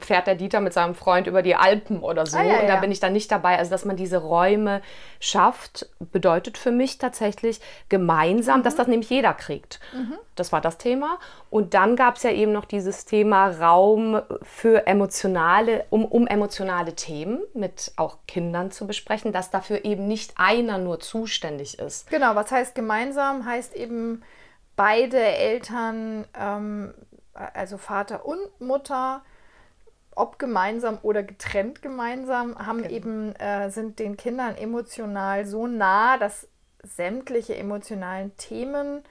fährt 0.00 0.26
der 0.26 0.34
Dieter 0.34 0.60
mit 0.60 0.72
seinem 0.72 0.94
Freund 0.94 1.26
über 1.26 1.42
die 1.42 1.54
Alpen 1.54 2.00
oder 2.00 2.26
so 2.26 2.38
Ah, 2.38 2.42
ja, 2.42 2.60
und 2.60 2.66
da 2.68 2.74
ja. 2.74 2.80
bin 2.80 2.90
ich 2.90 3.00
dann 3.00 3.12
nicht 3.12 3.30
dabei. 3.30 3.56
Also 3.58 3.70
dass 3.70 3.84
man 3.84 3.96
diese 3.96 4.18
Räume 4.18 4.82
schafft, 5.20 5.86
bedeutet 6.00 6.58
für 6.58 6.70
mich 6.72 6.98
tatsächlich 6.98 7.60
gemeinsam, 7.88 8.60
Mhm. 8.60 8.62
dass 8.64 8.74
das 8.76 8.86
nämlich 8.88 9.10
jeder 9.10 9.34
kriegt. 9.34 9.78
Das 10.34 10.52
war 10.52 10.60
das 10.62 10.78
Thema. 10.78 11.18
Und 11.50 11.74
dann 11.74 11.96
gab 11.96 12.16
es 12.16 12.22
ja 12.22 12.30
eben 12.30 12.52
noch 12.52 12.64
dieses 12.64 13.04
Thema 13.04 13.48
Raum 13.48 14.20
für 14.42 14.86
emotionale, 14.86 15.84
um, 15.90 16.04
um 16.04 16.26
emotionale 16.26 16.94
Themen 16.94 17.40
mit 17.54 17.92
auch 17.96 18.18
Kindern 18.26 18.70
zu 18.70 18.86
besprechen, 18.86 19.32
dass 19.32 19.50
dafür 19.50 19.84
eben 19.84 19.99
nicht 20.06 20.34
einer 20.36 20.78
nur 20.78 21.00
zuständig 21.00 21.78
ist. 21.78 22.10
Genau, 22.10 22.34
was 22.34 22.50
heißt 22.50 22.74
gemeinsam? 22.74 23.44
Heißt 23.44 23.74
eben 23.74 24.22
beide 24.76 25.18
Eltern, 25.18 26.26
ähm, 26.38 26.94
also 27.34 27.78
Vater 27.78 28.24
und 28.26 28.60
Mutter, 28.60 29.22
ob 30.14 30.38
gemeinsam 30.38 30.98
oder 31.02 31.22
getrennt 31.22 31.82
gemeinsam, 31.82 32.58
haben 32.58 32.82
Genau. 32.82 32.94
eben, 32.94 33.34
äh, 33.36 33.70
sind 33.70 33.98
den 33.98 34.16
Kindern 34.16 34.56
emotional 34.56 35.46
so 35.46 35.66
nah, 35.66 36.18
dass 36.18 36.48
sämtliche 36.82 37.56
emotionalen 37.56 38.36
Themen 38.36 39.02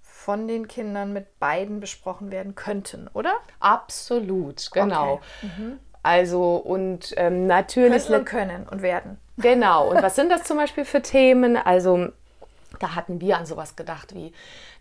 von 0.00 0.46
den 0.46 0.68
Kindern 0.68 1.12
mit 1.12 1.38
beiden 1.40 1.80
besprochen 1.80 2.30
werden 2.30 2.54
könnten, 2.54 3.08
oder? 3.12 3.34
Absolut, 3.60 4.70
genau. 4.72 5.14
Okay. 5.14 5.78
Also 6.02 6.56
und 6.56 7.14
ähm, 7.16 7.46
natürlich 7.46 8.06
Könnten 8.06 8.14
und 8.14 8.24
können 8.24 8.68
und 8.68 8.82
werden. 8.82 9.18
Genau. 9.38 9.90
Und 9.90 10.02
was 10.02 10.16
sind 10.16 10.30
das 10.30 10.44
zum 10.44 10.56
Beispiel 10.56 10.84
für 10.84 11.02
Themen? 11.02 11.56
Also 11.56 12.08
da 12.80 12.94
hatten 12.94 13.20
wir 13.20 13.38
an 13.38 13.46
sowas 13.46 13.76
gedacht, 13.76 14.14
wie 14.14 14.32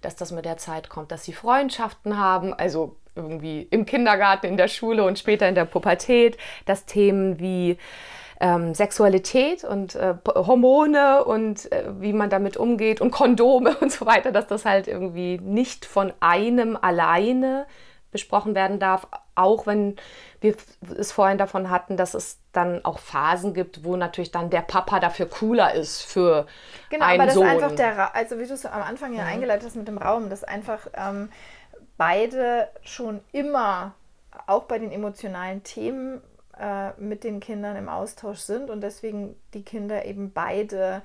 dass 0.02 0.16
das 0.16 0.32
mit 0.32 0.46
der 0.46 0.58
Zeit 0.58 0.90
kommt, 0.90 1.12
dass 1.12 1.24
sie 1.24 1.34
Freundschaften 1.34 2.18
haben, 2.18 2.54
also 2.54 2.96
irgendwie 3.16 3.68
im 3.70 3.86
Kindergarten, 3.86 4.48
in 4.48 4.58
der 4.58 4.68
Schule 4.68 5.04
und 5.04 5.20
später 5.20 5.48
in 5.48 5.56
der 5.56 5.66
Pubertät, 5.66 6.38
dass 6.66 6.86
Themen 6.86 7.40
wie 7.40 7.78
ähm, 8.40 8.74
Sexualität 8.74 9.64
und 9.64 9.96
äh, 9.96 10.16
Hormone 10.26 11.24
und 11.24 11.72
äh, 11.72 11.84
wie 12.00 12.14
man 12.14 12.30
damit 12.30 12.58
umgeht 12.58 13.00
und 13.00 13.12
Kondome 13.12 13.78
und 13.82 13.92
so 13.92 14.06
weiter, 14.06 14.32
dass 14.32 14.48
das 14.48 14.66
halt 14.66 14.88
irgendwie 14.88 15.38
nicht 15.38 15.86
von 15.86 16.12
einem 16.20 16.76
alleine 16.76 17.68
besprochen 18.12 18.56
werden 18.56 18.80
darf, 18.80 19.08
auch 19.36 19.65
wenn 19.67 19.95
wir 20.41 20.56
es 20.97 21.12
vorhin 21.12 21.38
davon 21.38 21.69
hatten, 21.69 21.97
dass 21.97 22.13
es 22.13 22.39
dann 22.52 22.84
auch 22.86 23.00
Phasen 23.00 23.54
gibt, 23.54 23.84
wo 23.84 23.95
natürlich 23.95 24.32
dann 24.32 24.50
der 24.50 24.62
Papa 24.62 25.00
dafür 25.00 25.28
cooler 25.30 25.74
ist 25.74 26.02
für 26.04 26.47
Genau, 26.89 27.06
einen 27.06 27.21
aber 27.21 27.26
das 27.26 27.36
Sohn. 27.36 27.45
ist 27.47 27.54
einfach 27.54 27.71
der, 27.71 27.97
Ra 27.97 28.12
also 28.13 28.38
wie 28.39 28.45
du 28.45 28.54
es 28.54 28.65
am 28.65 28.82
Anfang 28.82 29.13
ja 29.13 29.24
eingeleitet 29.26 29.65
hast 29.67 29.76
mit 29.76 29.88
dem 29.88 29.97
Raum, 29.97 30.30
dass 30.30 30.43
einfach 30.43 30.88
ähm, 30.93 31.30
beide 31.97 32.69
schon 32.84 33.21
immer, 33.32 33.93
auch 34.47 34.63
bei 34.63 34.80
den 34.80 34.91
emotionalen 34.91 35.63
Themen, 35.63 36.21
äh, 36.60 36.91
mit 37.00 37.24
den 37.24 37.39
Kindern 37.39 37.76
im 37.78 37.89
Austausch 37.89 38.39
sind 38.39 38.69
und 38.69 38.82
deswegen 38.82 39.36
die 39.54 39.63
Kinder 39.63 40.06
eben 40.06 40.32
beide 40.34 41.02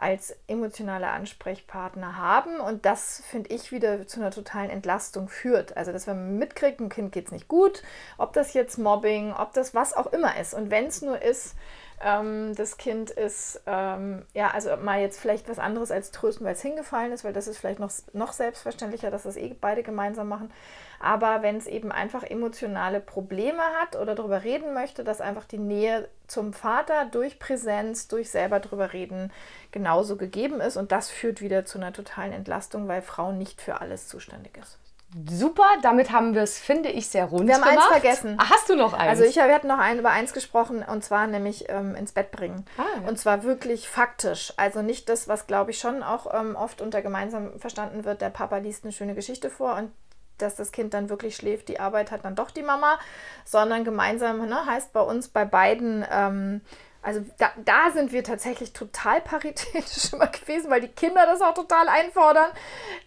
als 0.00 0.36
emotionale 0.46 1.08
Ansprechpartner 1.08 2.16
haben 2.16 2.60
und 2.60 2.84
das 2.84 3.22
finde 3.28 3.50
ich 3.50 3.72
wieder 3.72 4.06
zu 4.06 4.20
einer 4.20 4.30
totalen 4.30 4.70
Entlastung 4.70 5.28
führt. 5.28 5.76
Also 5.76 5.92
dass 5.92 6.06
man 6.06 6.38
mitkriegt, 6.38 6.80
ein 6.80 6.88
Kind 6.88 7.12
geht 7.12 7.26
es 7.26 7.32
nicht 7.32 7.48
gut, 7.48 7.82
ob 8.16 8.32
das 8.32 8.54
jetzt 8.54 8.78
Mobbing, 8.78 9.32
ob 9.32 9.52
das 9.52 9.74
was 9.74 9.94
auch 9.94 10.06
immer 10.06 10.38
ist 10.38 10.54
und 10.54 10.70
wenn 10.70 10.86
es 10.86 11.02
nur 11.02 11.20
ist, 11.20 11.54
Ähm, 12.00 12.54
das 12.54 12.76
Kind 12.76 13.10
ist, 13.10 13.60
ähm, 13.66 14.24
ja, 14.32 14.50
also 14.52 14.76
mal 14.76 15.00
jetzt 15.00 15.18
vielleicht 15.18 15.48
was 15.48 15.58
anderes 15.58 15.90
als 15.90 16.12
trösten, 16.12 16.46
weil 16.46 16.54
es 16.54 16.62
hingefallen 16.62 17.12
ist, 17.12 17.24
weil 17.24 17.32
das 17.32 17.48
ist 17.48 17.58
vielleicht 17.58 17.80
noch, 17.80 17.90
noch 18.12 18.32
selbstverständlicher, 18.32 19.10
dass 19.10 19.24
das 19.24 19.36
eh 19.36 19.54
beide 19.60 19.82
gemeinsam 19.82 20.28
machen. 20.28 20.52
Aber 21.00 21.42
wenn 21.42 21.56
es 21.56 21.66
eben 21.66 21.90
einfach 21.92 22.22
emotionale 22.22 23.00
Probleme 23.00 23.62
hat 23.80 23.96
oder 23.96 24.14
darüber 24.14 24.44
reden 24.44 24.74
möchte, 24.74 25.04
dass 25.04 25.20
einfach 25.20 25.44
die 25.44 25.58
Nähe 25.58 26.08
zum 26.26 26.52
Vater 26.52 27.06
durch 27.06 27.38
Präsenz, 27.38 28.08
durch 28.08 28.30
selber 28.30 28.60
drüber 28.60 28.92
reden 28.92 29.32
genauso 29.72 30.16
gegeben 30.16 30.60
ist. 30.60 30.76
Und 30.76 30.92
das 30.92 31.10
führt 31.10 31.40
wieder 31.40 31.64
zu 31.64 31.78
einer 31.78 31.92
totalen 31.92 32.32
Entlastung, 32.32 32.88
weil 32.88 33.02
Frau 33.02 33.32
nicht 33.32 33.60
für 33.60 33.80
alles 33.80 34.08
zuständig 34.08 34.56
ist. 34.56 34.78
Super, 35.26 35.64
damit 35.80 36.12
haben 36.12 36.34
wir 36.34 36.42
es, 36.42 36.58
finde 36.58 36.90
ich, 36.90 37.08
sehr 37.08 37.24
rund 37.24 37.48
Wir 37.48 37.54
haben 37.54 37.62
gemacht. 37.62 37.78
eins 37.78 37.86
vergessen. 37.86 38.36
Ah, 38.38 38.50
hast 38.50 38.68
du 38.68 38.76
noch 38.76 38.92
eins? 38.92 39.08
Also 39.08 39.24
ich 39.24 39.36
wir 39.36 39.54
hatten 39.54 39.68
noch 39.68 39.78
ein, 39.78 39.98
über 39.98 40.10
eins 40.10 40.34
gesprochen 40.34 40.82
und 40.82 41.02
zwar 41.02 41.26
nämlich 41.26 41.64
ähm, 41.70 41.94
ins 41.94 42.12
Bett 42.12 42.30
bringen. 42.30 42.66
Ah, 42.76 42.82
ja. 43.00 43.08
Und 43.08 43.18
zwar 43.18 43.42
wirklich 43.42 43.88
faktisch. 43.88 44.52
Also 44.58 44.82
nicht 44.82 45.08
das, 45.08 45.26
was 45.26 45.46
glaube 45.46 45.70
ich 45.70 45.78
schon 45.78 46.02
auch 46.02 46.32
ähm, 46.38 46.56
oft 46.56 46.82
unter 46.82 47.00
gemeinsam 47.00 47.58
verstanden 47.58 48.04
wird, 48.04 48.20
der 48.20 48.28
Papa 48.28 48.58
liest 48.58 48.84
eine 48.84 48.92
schöne 48.92 49.14
Geschichte 49.14 49.48
vor 49.48 49.76
und 49.76 49.90
dass 50.36 50.56
das 50.56 50.72
Kind 50.72 50.94
dann 50.94 51.08
wirklich 51.08 51.36
schläft, 51.36 51.68
die 51.68 51.80
Arbeit 51.80 52.10
hat 52.10 52.24
dann 52.24 52.36
doch 52.36 52.50
die 52.50 52.62
Mama, 52.62 52.98
sondern 53.44 53.84
gemeinsam 53.84 54.46
ne, 54.46 54.66
heißt 54.66 54.92
bei 54.92 55.00
uns 55.00 55.28
bei 55.28 55.44
beiden 55.44 56.04
ähm, 56.10 56.60
also 57.02 57.24
da, 57.38 57.52
da 57.64 57.90
sind 57.92 58.12
wir 58.12 58.24
tatsächlich 58.24 58.72
total 58.72 59.20
paritätisch 59.20 60.12
immer 60.12 60.26
gewesen, 60.26 60.70
weil 60.70 60.80
die 60.80 60.88
Kinder 60.88 61.26
das 61.26 61.40
auch 61.40 61.54
total 61.54 61.88
einfordern, 61.88 62.50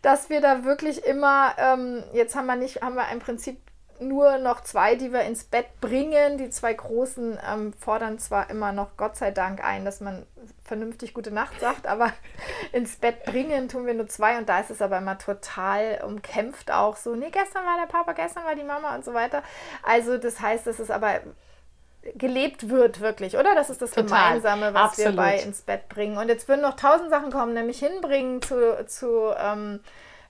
dass 0.01 0.29
wir 0.29 0.41
da 0.41 0.63
wirklich 0.63 1.05
immer, 1.05 1.53
ähm, 1.57 2.03
jetzt 2.13 2.35
haben 2.35 2.47
wir 2.47 2.55
nicht, 2.55 2.81
haben 2.81 2.95
wir 2.95 3.09
im 3.11 3.19
Prinzip 3.19 3.57
nur 4.01 4.39
noch 4.39 4.61
zwei, 4.61 4.95
die 4.95 5.13
wir 5.13 5.21
ins 5.21 5.43
Bett 5.43 5.79
bringen. 5.79 6.37
Die 6.37 6.49
zwei 6.49 6.73
Großen 6.73 7.37
ähm, 7.47 7.73
fordern 7.73 8.17
zwar 8.17 8.49
immer 8.49 8.71
noch 8.71 8.97
Gott 8.97 9.15
sei 9.15 9.31
Dank 9.31 9.63
ein, 9.63 9.85
dass 9.85 10.01
man 10.01 10.25
vernünftig 10.63 11.13
gute 11.13 11.31
Nacht 11.31 11.59
sagt, 11.59 11.85
aber 11.85 12.11
ins 12.71 12.95
Bett 12.95 13.23
bringen 13.25 13.69
tun 13.69 13.85
wir 13.85 13.93
nur 13.93 14.07
zwei 14.07 14.37
und 14.37 14.49
da 14.49 14.59
ist 14.59 14.71
es 14.71 14.81
aber 14.81 14.97
immer 14.97 15.17
total 15.17 16.01
umkämpft 16.03 16.71
auch 16.71 16.97
so, 16.97 17.15
nee, 17.15 17.29
gestern 17.29 17.65
war 17.65 17.77
der 17.79 17.91
Papa, 17.91 18.13
gestern 18.13 18.43
war 18.43 18.55
die 18.55 18.63
Mama 18.63 18.95
und 18.95 19.05
so 19.05 19.13
weiter. 19.13 19.43
Also 19.83 20.17
das 20.17 20.39
heißt, 20.39 20.65
es 20.67 20.79
ist 20.79 20.91
aber 20.91 21.21
gelebt 22.15 22.69
wird, 22.69 22.99
wirklich, 22.99 23.37
oder? 23.37 23.53
Das 23.55 23.69
ist 23.69 23.81
das 23.81 23.91
Total. 23.91 24.05
Gemeinsame, 24.39 24.73
was 24.73 24.91
Absolut. 24.91 25.11
wir 25.13 25.17
bei 25.17 25.37
ins 25.37 25.61
Bett 25.61 25.87
bringen. 25.89 26.17
Und 26.17 26.29
jetzt 26.29 26.47
würden 26.47 26.61
noch 26.61 26.75
tausend 26.75 27.09
Sachen 27.09 27.31
kommen, 27.31 27.53
nämlich 27.53 27.79
hinbringen 27.79 28.41
zu, 28.41 28.85
zu 28.87 29.31
ähm, 29.37 29.79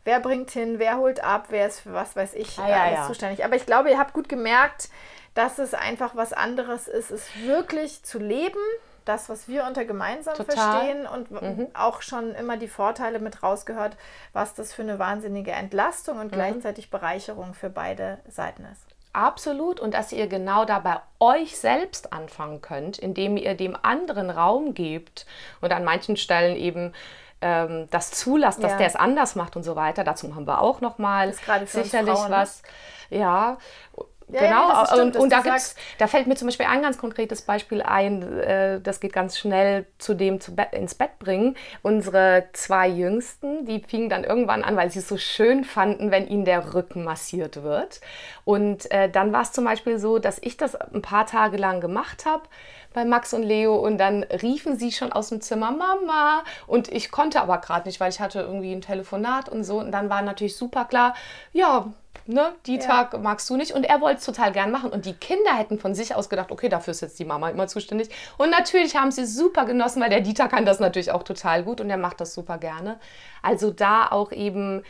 wer 0.04 0.20
bringt 0.20 0.52
hin, 0.52 0.80
wer 0.80 0.98
holt 0.98 1.24
ab, 1.24 1.46
wer 1.50 1.68
ist 1.68 1.80
für 1.82 1.94
was 1.94 2.16
weiß 2.16 2.34
ich 2.34 2.60
Ah, 2.60 2.70
ja, 2.70 2.84
alles 2.84 3.00
ja. 3.00 3.08
zuständig. 3.08 3.46
Aber 3.46 3.56
ich 3.56 3.66
glaube, 3.66 3.90
ihr 3.90 4.00
habt 4.00 4.14
gut 4.14 4.28
gemerkt, 4.28 4.90
dass 5.34 5.60
es 5.60 5.74
einfach 5.74 6.16
was 6.16 6.34
anderes 6.34 6.88
ist, 6.90 7.10
es 7.12 7.28
wirklich 7.46 8.04
zu 8.04 8.20
leben. 8.20 8.60
Das, 9.06 9.30
was 9.30 9.48
wir 9.48 9.66
unter 9.66 9.84
gemeinsam 9.84 10.36
Total. 10.36 10.56
verstehen 10.56 11.08
und 11.08 11.32
w- 11.32 11.68
auch 11.74 12.04
schon 12.04 12.36
immer 12.36 12.58
die 12.58 12.68
Vorteile 12.68 13.18
mit 13.18 13.42
rausgehört, 13.42 13.98
was 14.32 14.54
das 14.54 14.74
für 14.74 14.84
eine 14.84 15.00
wahnsinnige 15.00 15.52
Entlastung 15.54 16.20
und 16.20 16.32
gleichzeitig 16.32 16.92
Bereicherung 16.92 17.56
für 17.56 17.72
beide 17.72 18.20
Seiten 18.30 18.64
ist. 18.72 18.86
Absolut. 19.14 19.80
Und 19.80 19.94
dass 19.94 20.12
ihr 20.12 20.28
genau 20.28 20.66
da 20.66 20.80
bei 20.80 21.00
euch 21.20 21.58
selbst 21.58 22.14
anfangen 22.14 22.62
könnt, 22.62 22.98
indem 22.98 23.38
ihr 23.38 23.56
dem 23.56 23.78
anderen 23.82 24.30
Raum 24.30 24.74
gebt 24.74 25.26
und 25.60 25.72
an 25.74 25.84
manchen 25.84 26.16
Stellen 26.18 26.56
eben 26.56 26.94
ähm, 27.42 27.88
das 27.92 28.12
zulasst, 28.12 28.64
dass 28.64 28.74
Ja. 28.74 28.78
der 28.78 28.88
es 28.88 28.96
anders 28.96 29.36
macht 29.36 29.56
und 29.56 29.64
so 29.64 29.76
weiter. 29.76 30.04
Dazu 30.04 30.34
haben 30.36 30.48
wir 30.48 30.62
auch 30.62 30.80
nochmal 30.80 31.34
sicherlich 31.34 32.14
Frauen, 32.14 32.30
ne? 32.30 32.38
was. 32.38 32.62
Ja. 33.10 33.20
Ja, 33.20 33.58
ja, 34.32 34.42
genau, 34.42 34.70
das 34.70 34.90
stimmt, 34.92 35.16
und, 35.16 35.24
und 35.24 35.32
da, 35.32 35.42
gibt's, 35.42 35.76
da 35.98 36.08
fällt 36.08 36.28
mir 36.28 36.36
zum 36.36 36.48
Beispiel 36.48 36.66
ein 36.66 36.82
ganz 36.82 36.98
konkretes 36.98 37.42
Beispiel 37.42 37.82
ein, 37.82 38.40
äh, 38.40 38.80
das 38.82 39.00
geht 39.00 39.14
ganz 39.14 39.38
schnell 39.38 39.86
zu 39.98 40.14
dem 40.14 40.40
zu 40.40 40.56
Bett, 40.56 40.74
ins 40.74 40.96
Bett 40.96 41.20
bringen. 41.20 41.56
Unsere 41.82 42.46
zwei 42.54 42.88
Jüngsten, 42.88 43.66
die 43.66 43.80
fingen 43.80 44.10
dann 44.10 44.24
irgendwann 44.24 44.64
an, 44.64 44.76
weil 44.76 44.90
sie 44.92 45.00
es 45.00 45.08
so 45.08 45.18
schön 45.18 45.64
fanden, 45.64 46.12
wenn 46.12 46.28
ihnen 46.28 46.46
der 46.46 46.74
Rücken 46.74 47.04
massiert 47.04 47.64
wird. 47.64 48.02
Und 48.46 48.90
äh, 48.92 49.10
dann 49.10 49.34
war 49.34 49.42
es 49.42 49.52
zum 49.52 49.66
Beispiel 49.66 50.00
so, 50.00 50.20
dass 50.20 50.40
ich 50.42 50.58
das 50.58 50.76
ein 50.76 51.02
paar 51.02 51.26
Tage 51.26 51.58
lang 51.58 51.82
gemacht 51.82 52.26
habe 52.26 52.44
bei 52.94 53.06
Max 53.06 53.34
und 53.34 53.44
Leo 53.44 53.76
und 53.76 53.98
dann 53.98 54.24
riefen 54.24 54.78
sie 54.78 54.92
schon 54.92 55.12
aus 55.12 55.30
dem 55.30 55.42
Zimmer 55.42 55.72
Mama 55.72 56.44
und 56.68 56.90
ich 56.90 57.12
konnte 57.12 57.42
aber 57.42 57.60
gerade 57.60 57.88
nicht, 57.88 58.00
weil 58.00 58.10
ich 58.10 58.20
hatte 58.20 58.42
irgendwie 58.42 58.74
ein 58.74 58.82
Telefonat 58.82 59.50
und 59.50 59.64
so 59.64 59.80
und 59.80 59.92
dann 59.92 60.10
war 60.10 60.22
natürlich 60.22 60.58
super 60.58 60.86
klar, 60.86 61.14
ja, 61.54 61.94
ne, 62.26 62.54
die 62.66 62.76
Ja. 62.76 62.82
Tag 62.82 63.20
magst 63.22 63.50
du 63.50 63.58
nicht 63.58 63.72
und 63.74 63.84
er 63.84 64.02
wollte 64.02 64.20
es 64.20 64.26
total 64.26 64.52
gern 64.52 64.72
machen 64.72 64.92
und 64.92 65.06
die 65.06 65.14
Kinder 65.14 65.56
hätten 65.58 65.80
von 65.80 65.96
sich 65.96 66.16
aus 66.16 66.30
gedacht, 66.30 66.52
okay, 66.52 66.70
dafür 66.70 66.92
ist 66.92 67.02
jetzt 67.02 67.20
die 67.20 67.26
Mama 67.26 67.50
immer 67.50 67.68
zuständig 67.68 68.10
und 68.38 68.50
natürlich 68.50 68.96
haben 68.96 69.12
sie 69.12 69.26
super 69.26 69.66
genossen, 69.66 70.02
weil 70.02 70.10
der 70.10 70.22
Dieter 70.22 70.48
kann 70.48 70.66
das 70.66 70.80
natürlich 70.80 71.12
auch 71.12 71.24
total 71.24 71.64
gut 71.64 71.82
und 71.82 71.90
er 71.90 71.98
macht 71.98 72.22
das 72.22 72.34
super 72.34 72.58
gerne. 72.58 73.00
Also 73.42 73.72
da 73.72 74.08
auch 74.10 74.32
eben 74.32 74.84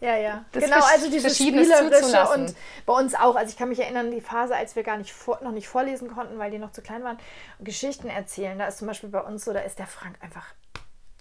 Ja, 0.00 0.16
ja. 0.16 0.44
Genau, 0.52 0.80
also 0.94 1.10
dieses 1.10 1.36
Spielerische 1.36 2.26
und 2.34 2.54
bei 2.86 2.92
uns 2.94 3.14
auch. 3.14 3.36
Also 3.36 3.50
ich 3.50 3.58
kann 3.58 3.68
mich 3.68 3.80
erinnern, 3.80 4.06
an 4.06 4.12
die 4.12 4.22
Phase, 4.22 4.56
als 4.56 4.74
wir 4.74 4.82
gar 4.82 4.96
nicht 4.96 5.12
vor, 5.12 5.38
noch 5.42 5.52
nicht 5.52 5.68
vorlesen 5.68 6.08
konnten, 6.08 6.38
weil 6.38 6.50
die 6.50 6.58
noch 6.58 6.72
zu 6.72 6.80
klein 6.80 7.04
waren, 7.04 7.18
Geschichten 7.58 8.08
erzählen. 8.08 8.58
Da 8.58 8.66
ist 8.66 8.78
zum 8.78 8.86
Beispiel 8.86 9.10
bei 9.10 9.20
uns 9.20 9.44
so, 9.44 9.52
da 9.52 9.60
ist 9.60 9.78
der 9.78 9.86
Frank 9.86 10.16
einfach 10.22 10.46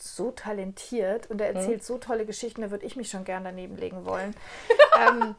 so 0.02 0.32
talentiert 0.32 1.30
und 1.30 1.42
er 1.42 1.54
erzählt 1.54 1.84
so 1.84 1.98
tolle 1.98 2.26
Geschichten, 2.26 2.62
da 2.62 2.72
würde 2.72 2.86
ich 2.86 2.96
mich 2.96 3.10
schon 3.10 3.24
gern 3.24 3.44
daneben 3.44 3.78
legen 3.78 4.06
wollen. 4.06 4.36
ähm, 5.08 5.36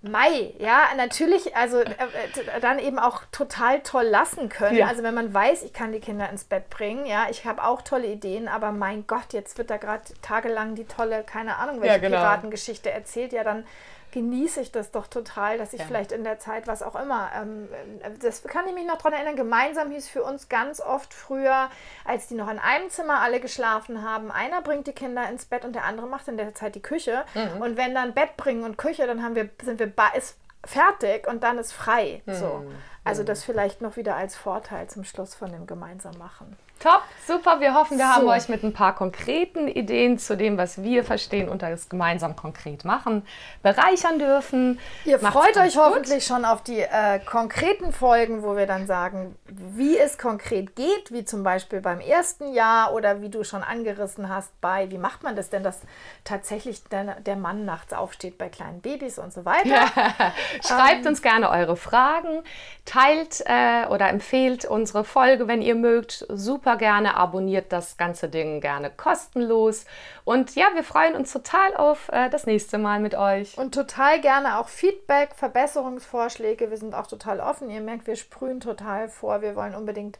Mai, 0.00 0.54
ja, 0.60 0.84
natürlich, 0.96 1.56
also 1.56 1.78
äh, 1.80 1.90
äh, 1.90 2.60
dann 2.60 2.78
eben 2.78 3.00
auch 3.00 3.22
total 3.32 3.80
toll 3.80 4.04
lassen 4.04 4.48
können. 4.48 4.76
Ja. 4.76 4.86
Also 4.86 5.02
wenn 5.02 5.14
man 5.14 5.34
weiß, 5.34 5.64
ich 5.64 5.72
kann 5.72 5.90
die 5.90 5.98
Kinder 5.98 6.30
ins 6.30 6.44
Bett 6.44 6.70
bringen, 6.70 7.04
ja, 7.04 7.26
ich 7.30 7.44
habe 7.44 7.64
auch 7.64 7.82
tolle 7.82 8.06
Ideen, 8.06 8.46
aber 8.46 8.70
mein 8.70 9.08
Gott, 9.08 9.32
jetzt 9.32 9.58
wird 9.58 9.70
da 9.70 9.76
gerade 9.76 10.04
tagelang 10.22 10.76
die 10.76 10.84
tolle, 10.84 11.24
keine 11.24 11.56
Ahnung, 11.56 11.80
welche 11.80 11.96
Ja, 11.96 11.98
genau. 11.98 12.18
Piratengeschichte 12.18 12.92
erzählt, 12.92 13.32
ja, 13.32 13.42
dann 13.42 13.66
genieße 14.12 14.60
ich 14.60 14.72
das 14.72 14.90
doch 14.90 15.06
total, 15.06 15.58
dass 15.58 15.72
ich 15.72 15.80
Ja. 15.80 15.86
vielleicht 15.86 16.12
in 16.12 16.24
der 16.24 16.38
Zeit, 16.38 16.66
was 16.66 16.82
auch 16.82 16.94
immer, 16.94 17.30
ähm, 17.34 17.68
äh, 18.02 18.10
das 18.20 18.42
kann 18.44 18.66
ich 18.66 18.74
mich 18.74 18.86
noch 18.86 18.98
dran 18.98 19.12
erinnern, 19.12 19.36
gemeinsam 19.36 19.90
hieß 19.90 20.08
für 20.08 20.22
uns 20.22 20.48
ganz 20.48 20.80
oft 20.80 21.12
früher, 21.12 21.70
als 22.04 22.28
die 22.28 22.34
noch 22.34 22.50
in 22.50 22.58
einem 22.58 22.90
Zimmer 22.90 23.20
alle 23.20 23.40
geschlafen 23.40 24.02
haben, 24.02 24.30
einer 24.30 24.62
bringt 24.62 24.86
die 24.86 24.92
Kinder 24.92 25.28
ins 25.28 25.44
Bett 25.44 25.64
und 25.64 25.74
der 25.74 25.84
andere 25.84 26.06
macht 26.06 26.28
in 26.28 26.36
der 26.36 26.54
Zeit 26.54 26.74
die 26.74 26.82
Küche. 26.82 27.24
Mhm. 27.34 27.62
Und 27.62 27.76
wenn 27.76 27.94
dann 27.94 28.14
Bett 28.14 28.36
bringen 28.36 28.64
und 28.64 28.78
Küche, 28.78 29.06
dann 29.06 29.22
haben 29.22 29.34
wir, 29.34 29.48
sind 29.62 29.78
wir 29.78 29.92
ist 30.16 30.36
fertig 30.64 31.26
und 31.26 31.42
dann 31.42 31.58
ist 31.58 31.72
frei. 31.72 32.22
So. 32.26 32.64
Mhm. 32.64 32.74
Also 33.04 33.22
das 33.22 33.44
vielleicht 33.44 33.80
noch 33.80 33.96
wieder 33.96 34.16
als 34.16 34.36
Vorteil 34.36 34.88
zum 34.88 35.04
Schluss 35.04 35.34
von 35.34 35.50
dem 35.50 35.66
gemeinsam 35.66 36.18
machen. 36.18 36.56
Top, 36.80 37.02
super. 37.26 37.58
Wir 37.58 37.74
hoffen, 37.74 37.98
wir 37.98 38.06
So. 38.06 38.12
haben 38.12 38.28
euch 38.28 38.48
mit 38.48 38.62
ein 38.62 38.72
paar 38.72 38.94
konkreten 38.94 39.66
Ideen 39.66 40.16
zu 40.18 40.36
dem, 40.36 40.56
was 40.58 40.80
wir 40.82 41.02
verstehen 41.02 41.48
unter 41.48 41.70
das 41.70 41.88
gemeinsam 41.88 42.36
konkret 42.36 42.84
machen, 42.84 43.26
bereichern 43.64 44.20
dürfen. 44.20 44.78
Ihr 45.04 45.18
Macht's 45.20 45.36
freut 45.36 45.56
euch 45.56 45.76
hoffentlich 45.76 46.24
schon 46.24 46.44
auf 46.44 46.62
die 46.62 46.78
äh, 46.80 47.18
konkreten 47.18 47.92
Folgen, 47.92 48.44
wo 48.44 48.56
wir 48.56 48.66
dann 48.66 48.86
sagen, 48.86 49.34
wie 49.48 49.98
es 49.98 50.18
konkret 50.18 50.76
geht, 50.76 51.10
wie 51.10 51.24
zum 51.24 51.42
Beispiel 51.42 51.80
beim 51.80 51.98
ersten 51.98 52.52
Jahr 52.54 52.92
oder 52.94 53.20
wie 53.22 53.28
du 53.28 53.42
schon 53.42 53.64
angerissen 53.64 54.28
hast 54.28 54.52
bei, 54.60 54.88
wie 54.92 54.98
macht 54.98 55.24
man 55.24 55.34
das 55.34 55.50
denn, 55.50 55.64
dass 55.64 55.80
tatsächlich 56.22 56.84
der, 56.84 57.20
der 57.20 57.34
Mann 57.36 57.64
nachts 57.64 57.92
aufsteht 57.92 58.38
bei 58.38 58.48
kleinen 58.48 58.80
Babys 58.80 59.18
und 59.18 59.32
so 59.32 59.44
weiter. 59.44 59.86
Schreibt 60.64 61.00
Ähm. 61.00 61.06
uns 61.08 61.22
gerne 61.22 61.50
eure 61.50 61.76
Fragen, 61.76 62.44
teilt 62.84 63.42
äh, 63.46 63.86
oder 63.88 64.08
empfehlt 64.10 64.64
unsere 64.64 65.02
Folge, 65.02 65.48
wenn 65.48 65.60
ihr 65.60 65.74
mögt. 65.74 66.24
Super 66.68 66.80
gerne, 66.80 67.16
abonniert 67.16 67.72
das 67.72 67.96
ganze 67.96 68.28
Ding 68.28 68.60
gerne 68.60 68.90
kostenlos. 68.90 69.86
Und 70.24 70.54
ja, 70.54 70.66
wir 70.74 70.84
freuen 70.84 71.16
uns 71.16 71.32
total 71.32 71.74
auf 71.74 72.10
äh, 72.12 72.28
das 72.28 72.44
nächste 72.44 72.76
Mal 72.76 73.00
mit 73.00 73.14
euch. 73.14 73.56
Und 73.56 73.72
total 73.72 74.20
gerne 74.20 74.58
auch 74.58 74.68
Feedback, 74.68 75.30
Verbesserungsvorschläge. 75.34 76.68
Wir 76.68 76.76
sind 76.76 76.94
auch 76.94 77.06
total 77.06 77.40
offen. 77.40 77.70
Ihr 77.70 77.80
merkt, 77.80 78.06
wir 78.06 78.16
sprühen 78.16 78.60
total 78.60 79.08
vor. 79.08 79.40
Wir 79.40 79.56
wollen 79.56 79.74
unbedingt 79.74 80.18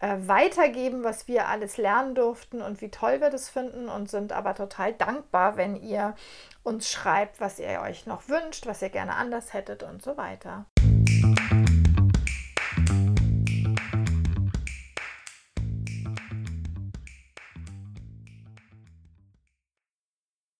äh, 0.00 0.16
weitergeben, 0.26 1.04
was 1.04 1.28
wir 1.28 1.46
alles 1.46 1.76
lernen 1.76 2.16
durften 2.16 2.62
und 2.62 2.80
wie 2.80 2.90
toll 2.90 3.20
wir 3.20 3.30
das 3.30 3.48
finden 3.48 3.88
und 3.88 4.10
sind 4.10 4.32
aber 4.32 4.56
total 4.56 4.92
dankbar, 4.92 5.56
wenn 5.56 5.76
ihr 5.76 6.16
uns 6.64 6.90
schreibt, 6.90 7.40
was 7.40 7.60
ihr 7.60 7.80
euch 7.80 8.06
noch 8.06 8.28
wünscht, 8.28 8.66
was 8.66 8.82
ihr 8.82 8.90
gerne 8.90 9.14
anders 9.14 9.52
hättet 9.52 9.84
und 9.84 10.02
so 10.02 10.16
weiter. 10.16 10.66